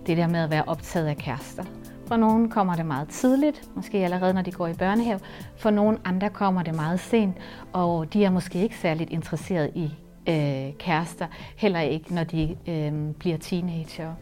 Det 0.08 0.18
der 0.18 0.28
med 0.28 0.39
at 0.39 0.50
være 0.50 0.63
optaget 0.68 1.08
af 1.08 1.18
kærester. 1.18 1.63
For 2.08 2.18
nogle 2.18 2.50
kommer 2.50 2.76
det 2.76 2.86
meget 2.86 3.10
tidligt, 3.10 3.70
måske 3.76 3.98
allerede 3.98 4.34
når 4.34 4.41
de 4.41 4.52
går 4.52 4.68
i 4.68 4.74
børnehave. 4.74 5.20
For 5.58 5.70
nogle 5.70 5.98
andre 6.06 6.30
kommer 6.30 6.63
det 6.63 6.76
meget 6.76 7.00
sent, 7.00 7.36
og 7.74 8.13
de 8.13 8.26
er 8.26 8.30
måske 8.30 8.62
ikke 8.63 8.78
særligt 8.78 9.10
interesseret 9.10 9.72
i 9.76 9.91
øh, 10.30 10.78
kærester, 10.78 11.28
heller 11.58 11.80
ikke 11.80 12.13
når 12.13 12.24
de 12.24 12.58
øh, 12.68 13.13
bliver 13.20 13.38
teenager. 13.38 14.13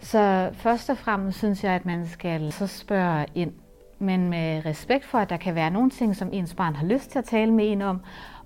Så 0.00 0.50
først 0.52 0.90
og 0.90 0.98
fremmest 0.98 1.38
synes 1.38 1.64
jeg, 1.64 1.72
at 1.72 1.86
man 1.86 2.08
skal 2.08 2.52
så 2.52 2.66
spørge 2.66 3.26
ind, 3.34 3.52
men 3.98 4.30
med 4.30 4.66
respekt 4.66 5.04
for, 5.04 5.18
at 5.18 5.30
der 5.30 5.36
kan 5.36 5.54
være 5.54 5.70
nogle 5.70 5.90
ting, 5.90 6.16
som 6.16 6.28
ens 6.32 6.54
barn 6.54 6.74
har 6.74 6.86
lyst 6.86 7.10
til 7.10 7.18
at 7.18 7.24
tale 7.24 7.52
med 7.52 7.72
en 7.72 7.82
om, 7.82 8.00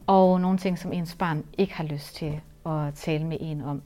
og 0.06 0.40
nogle 0.40 0.58
ting, 0.58 0.78
som 0.78 0.92
ens 0.92 1.14
barn 1.14 1.44
ikke 1.58 1.74
har 1.74 1.84
lyst 1.84 2.14
til 2.14 2.40
at 2.66 2.94
tale 2.94 3.24
med 3.24 3.36
en 3.40 3.62
om. 3.62 3.82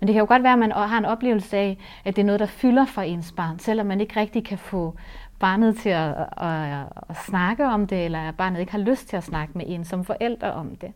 Men 0.00 0.06
det 0.06 0.14
kan 0.14 0.20
jo 0.20 0.26
godt 0.28 0.42
være, 0.42 0.52
at 0.52 0.58
man 0.58 0.72
har 0.72 0.98
en 0.98 1.04
oplevelse 1.04 1.56
af, 1.56 1.78
at 2.04 2.16
det 2.16 2.22
er 2.22 2.26
noget, 2.26 2.40
der 2.40 2.46
fylder 2.46 2.86
for 2.86 3.02
ens 3.02 3.32
barn, 3.32 3.58
selvom 3.58 3.86
man 3.86 4.00
ikke 4.00 4.20
rigtig 4.20 4.44
kan 4.44 4.58
få 4.58 4.94
barnet 5.38 5.76
til 5.76 5.88
at, 5.88 6.14
at, 6.36 6.46
at, 6.46 6.86
at 7.08 7.16
snakke 7.26 7.66
om 7.66 7.86
det, 7.86 8.04
eller 8.04 8.28
at 8.28 8.36
barnet 8.36 8.60
ikke 8.60 8.72
har 8.72 8.78
lyst 8.78 9.08
til 9.08 9.16
at 9.16 9.24
snakke 9.24 9.58
med 9.58 9.64
en 9.68 9.84
som 9.84 10.04
forældre 10.04 10.52
om 10.52 10.76
det. 10.76 10.92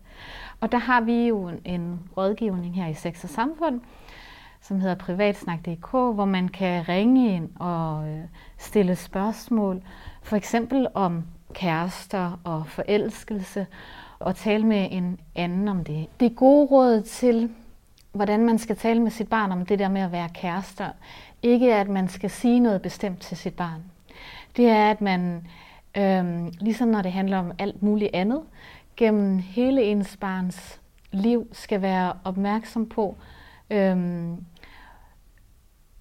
Og 0.60 0.72
der 0.72 0.78
har 0.78 1.00
vi 1.00 1.26
jo 1.26 1.48
en, 1.48 1.60
en 1.64 2.00
rådgivning 2.16 2.74
her 2.74 2.86
i 2.86 2.94
Sex 2.94 3.24
og 3.24 3.30
Samfund, 3.30 3.80
som 4.60 4.80
hedder 4.80 4.94
privatsnak.dk, 4.94 5.90
hvor 5.90 6.24
man 6.24 6.48
kan 6.48 6.88
ringe 6.88 7.34
ind 7.34 7.50
og 7.56 8.08
øh, 8.08 8.24
stille 8.58 8.96
spørgsmål, 8.96 9.82
for 10.22 10.36
eksempel 10.36 10.86
om 10.94 11.24
kærester 11.54 12.40
og 12.44 12.66
forelskelse, 12.66 13.66
og 14.24 14.36
tale 14.36 14.66
med 14.66 14.88
en 14.90 15.20
anden 15.34 15.68
om 15.68 15.84
det. 15.84 16.06
Det 16.20 16.36
gode 16.36 16.66
råd 16.66 17.02
til, 17.02 17.50
hvordan 18.12 18.44
man 18.44 18.58
skal 18.58 18.76
tale 18.76 19.00
med 19.00 19.10
sit 19.10 19.28
barn 19.28 19.52
om 19.52 19.66
det 19.66 19.78
der 19.78 19.88
med 19.88 20.00
at 20.00 20.12
være 20.12 20.28
kærester, 20.34 20.88
ikke 21.42 21.74
at 21.74 21.88
man 21.88 22.08
skal 22.08 22.30
sige 22.30 22.60
noget 22.60 22.82
bestemt 22.82 23.20
til 23.20 23.36
sit 23.36 23.54
barn. 23.54 23.82
Det 24.56 24.68
er, 24.68 24.90
at 24.90 25.00
man, 25.00 25.46
øhm, 25.96 26.52
ligesom 26.60 26.88
når 26.88 27.02
det 27.02 27.12
handler 27.12 27.38
om 27.38 27.52
alt 27.58 27.82
muligt 27.82 28.10
andet, 28.14 28.40
gennem 28.96 29.38
hele 29.38 29.82
ens 29.82 30.16
barns 30.16 30.80
liv 31.10 31.48
skal 31.52 31.82
være 31.82 32.12
opmærksom 32.24 32.88
på, 32.88 33.16
øhm, 33.70 34.36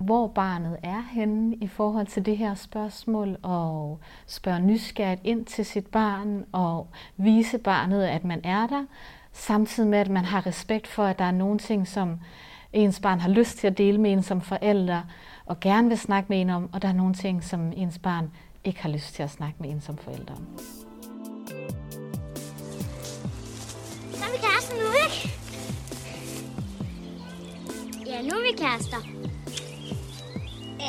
hvor 0.01 0.27
barnet 0.27 0.77
er 0.83 1.03
henne 1.11 1.55
i 1.55 1.67
forhold 1.67 2.07
til 2.07 2.25
det 2.25 2.37
her 2.37 2.55
spørgsmål, 2.55 3.37
og 3.41 3.99
spørge 4.27 4.59
nysgerrigt 4.59 5.21
ind 5.23 5.45
til 5.45 5.65
sit 5.65 5.87
barn, 5.87 6.45
og 6.51 6.87
vise 7.17 7.57
barnet, 7.57 8.03
at 8.03 8.23
man 8.23 8.41
er 8.43 8.67
der, 8.67 8.85
samtidig 9.33 9.89
med, 9.89 9.99
at 9.99 10.09
man 10.09 10.25
har 10.25 10.45
respekt 10.45 10.87
for, 10.87 11.03
at 11.03 11.19
der 11.19 11.25
er 11.25 11.31
nogle 11.31 11.59
ting, 11.59 11.87
som 11.87 12.19
ens 12.73 12.99
barn 12.99 13.19
har 13.19 13.29
lyst 13.29 13.57
til 13.57 13.67
at 13.67 13.77
dele 13.77 13.97
med 13.97 14.11
en 14.11 14.23
som 14.23 14.41
forælder, 14.41 15.01
og 15.45 15.59
gerne 15.59 15.87
vil 15.87 15.97
snakke 15.97 16.29
med 16.29 16.41
en 16.41 16.49
om, 16.49 16.69
og 16.73 16.81
der 16.81 16.87
er 16.87 16.93
nogle 16.93 17.13
ting, 17.13 17.43
som 17.43 17.73
ens 17.75 17.99
barn 17.99 18.31
ikke 18.63 18.81
har 18.81 18.89
lyst 18.89 19.13
til 19.15 19.23
at 19.23 19.29
snakke 19.29 19.55
med 19.59 19.69
en 19.69 19.81
som 19.81 19.97
forælder 19.97 20.33
om. 20.33 20.47
Så 24.13 24.23
er 24.25 24.31
vi 24.31 24.37
kærester 24.37 24.75
nu, 24.75 24.87
ikke? 25.05 25.41
Ja, 28.11 28.21
nu 28.21 28.29
er 28.29 28.51
vi 28.51 28.57
kærester. 28.57 29.30
Du 30.81 30.87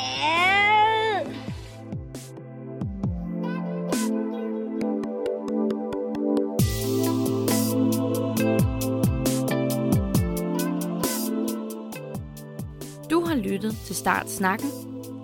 har 13.25 13.35
lyttet 13.35 13.77
til 13.85 13.95
Start 13.95 14.29
Snakken, 14.29 14.69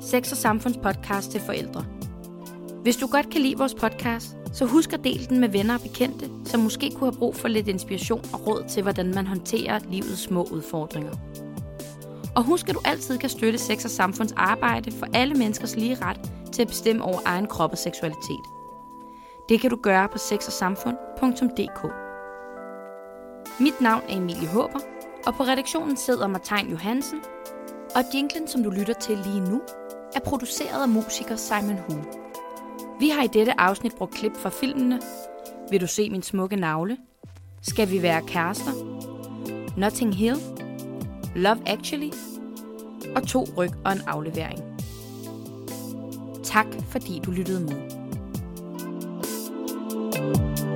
Sex 0.01 0.31
og 0.31 0.37
Samfunds 0.37 0.77
podcast 0.77 1.31
til 1.31 1.41
forældre. 1.41 1.85
Hvis 2.83 2.97
du 2.97 3.07
godt 3.07 3.29
kan 3.29 3.41
lide 3.41 3.57
vores 3.57 3.73
podcast, 3.73 4.37
så 4.53 4.65
husk 4.65 4.93
at 4.93 5.03
dele 5.03 5.25
den 5.25 5.39
med 5.39 5.49
venner 5.49 5.73
og 5.73 5.81
bekendte, 5.81 6.29
som 6.45 6.59
måske 6.59 6.91
kunne 6.91 7.11
have 7.11 7.19
brug 7.19 7.35
for 7.35 7.47
lidt 7.47 7.67
inspiration 7.67 8.25
og 8.33 8.47
råd 8.47 8.63
til, 8.69 8.83
hvordan 8.83 9.13
man 9.15 9.27
håndterer 9.27 9.79
livets 9.91 10.21
små 10.21 10.47
udfordringer. 10.51 11.28
Og 12.35 12.43
husk, 12.43 12.69
at 12.69 12.75
du 12.75 12.81
altid 12.85 13.17
kan 13.17 13.29
støtte 13.29 13.59
Sex 13.59 13.85
og 13.85 13.91
Samfunds 13.91 14.31
arbejde 14.37 14.91
for 14.91 15.07
alle 15.13 15.33
menneskers 15.33 15.75
lige 15.75 15.97
ret 16.01 16.31
til 16.51 16.61
at 16.61 16.67
bestemme 16.67 17.03
over 17.03 17.19
egen 17.25 17.47
krop 17.47 17.71
og 17.71 17.77
seksualitet. 17.77 18.45
Det 19.49 19.61
kan 19.61 19.69
du 19.69 19.75
gøre 19.75 20.09
på 20.09 20.17
sexogsamfund.dk. 20.17 21.91
Mit 23.59 23.81
navn 23.81 24.01
er 24.09 24.17
Emilie 24.17 24.47
Håber, 24.47 24.79
og 25.25 25.33
på 25.35 25.43
redaktionen 25.43 25.97
sidder 25.97 26.27
Martin 26.27 26.69
Johansen, 26.71 27.19
og 27.95 28.03
jinglen, 28.13 28.47
som 28.47 28.63
du 28.63 28.69
lytter 28.69 28.93
til 28.93 29.17
lige 29.17 29.39
nu, 29.39 29.61
er 30.15 30.19
produceret 30.19 30.81
af 30.81 30.89
musiker 30.89 31.35
Simon 31.35 31.77
Hu. 31.77 31.95
Vi 32.99 33.09
har 33.09 33.23
i 33.23 33.27
dette 33.27 33.59
afsnit 33.59 33.95
brugt 33.95 34.13
klip 34.13 34.37
fra 34.37 34.49
filmene 34.49 35.01
Vil 35.71 35.81
du 35.81 35.87
se 35.87 36.09
min 36.09 36.23
smukke 36.23 36.55
navle? 36.55 36.97
Skal 37.61 37.91
vi 37.91 38.01
være 38.01 38.21
kærester? 38.21 38.71
Notting 39.77 40.15
Hill? 40.15 40.58
Love 41.35 41.59
Actually? 41.67 42.11
Og 43.15 43.27
to 43.27 43.47
ryg 43.57 43.71
og 43.85 43.91
en 43.91 44.01
aflevering. 44.07 44.59
Tak 46.43 46.65
fordi 46.89 47.21
du 47.25 47.31
lyttede 47.31 47.59
med. 47.59 47.99
thank 50.19 50.59
you 50.59 50.68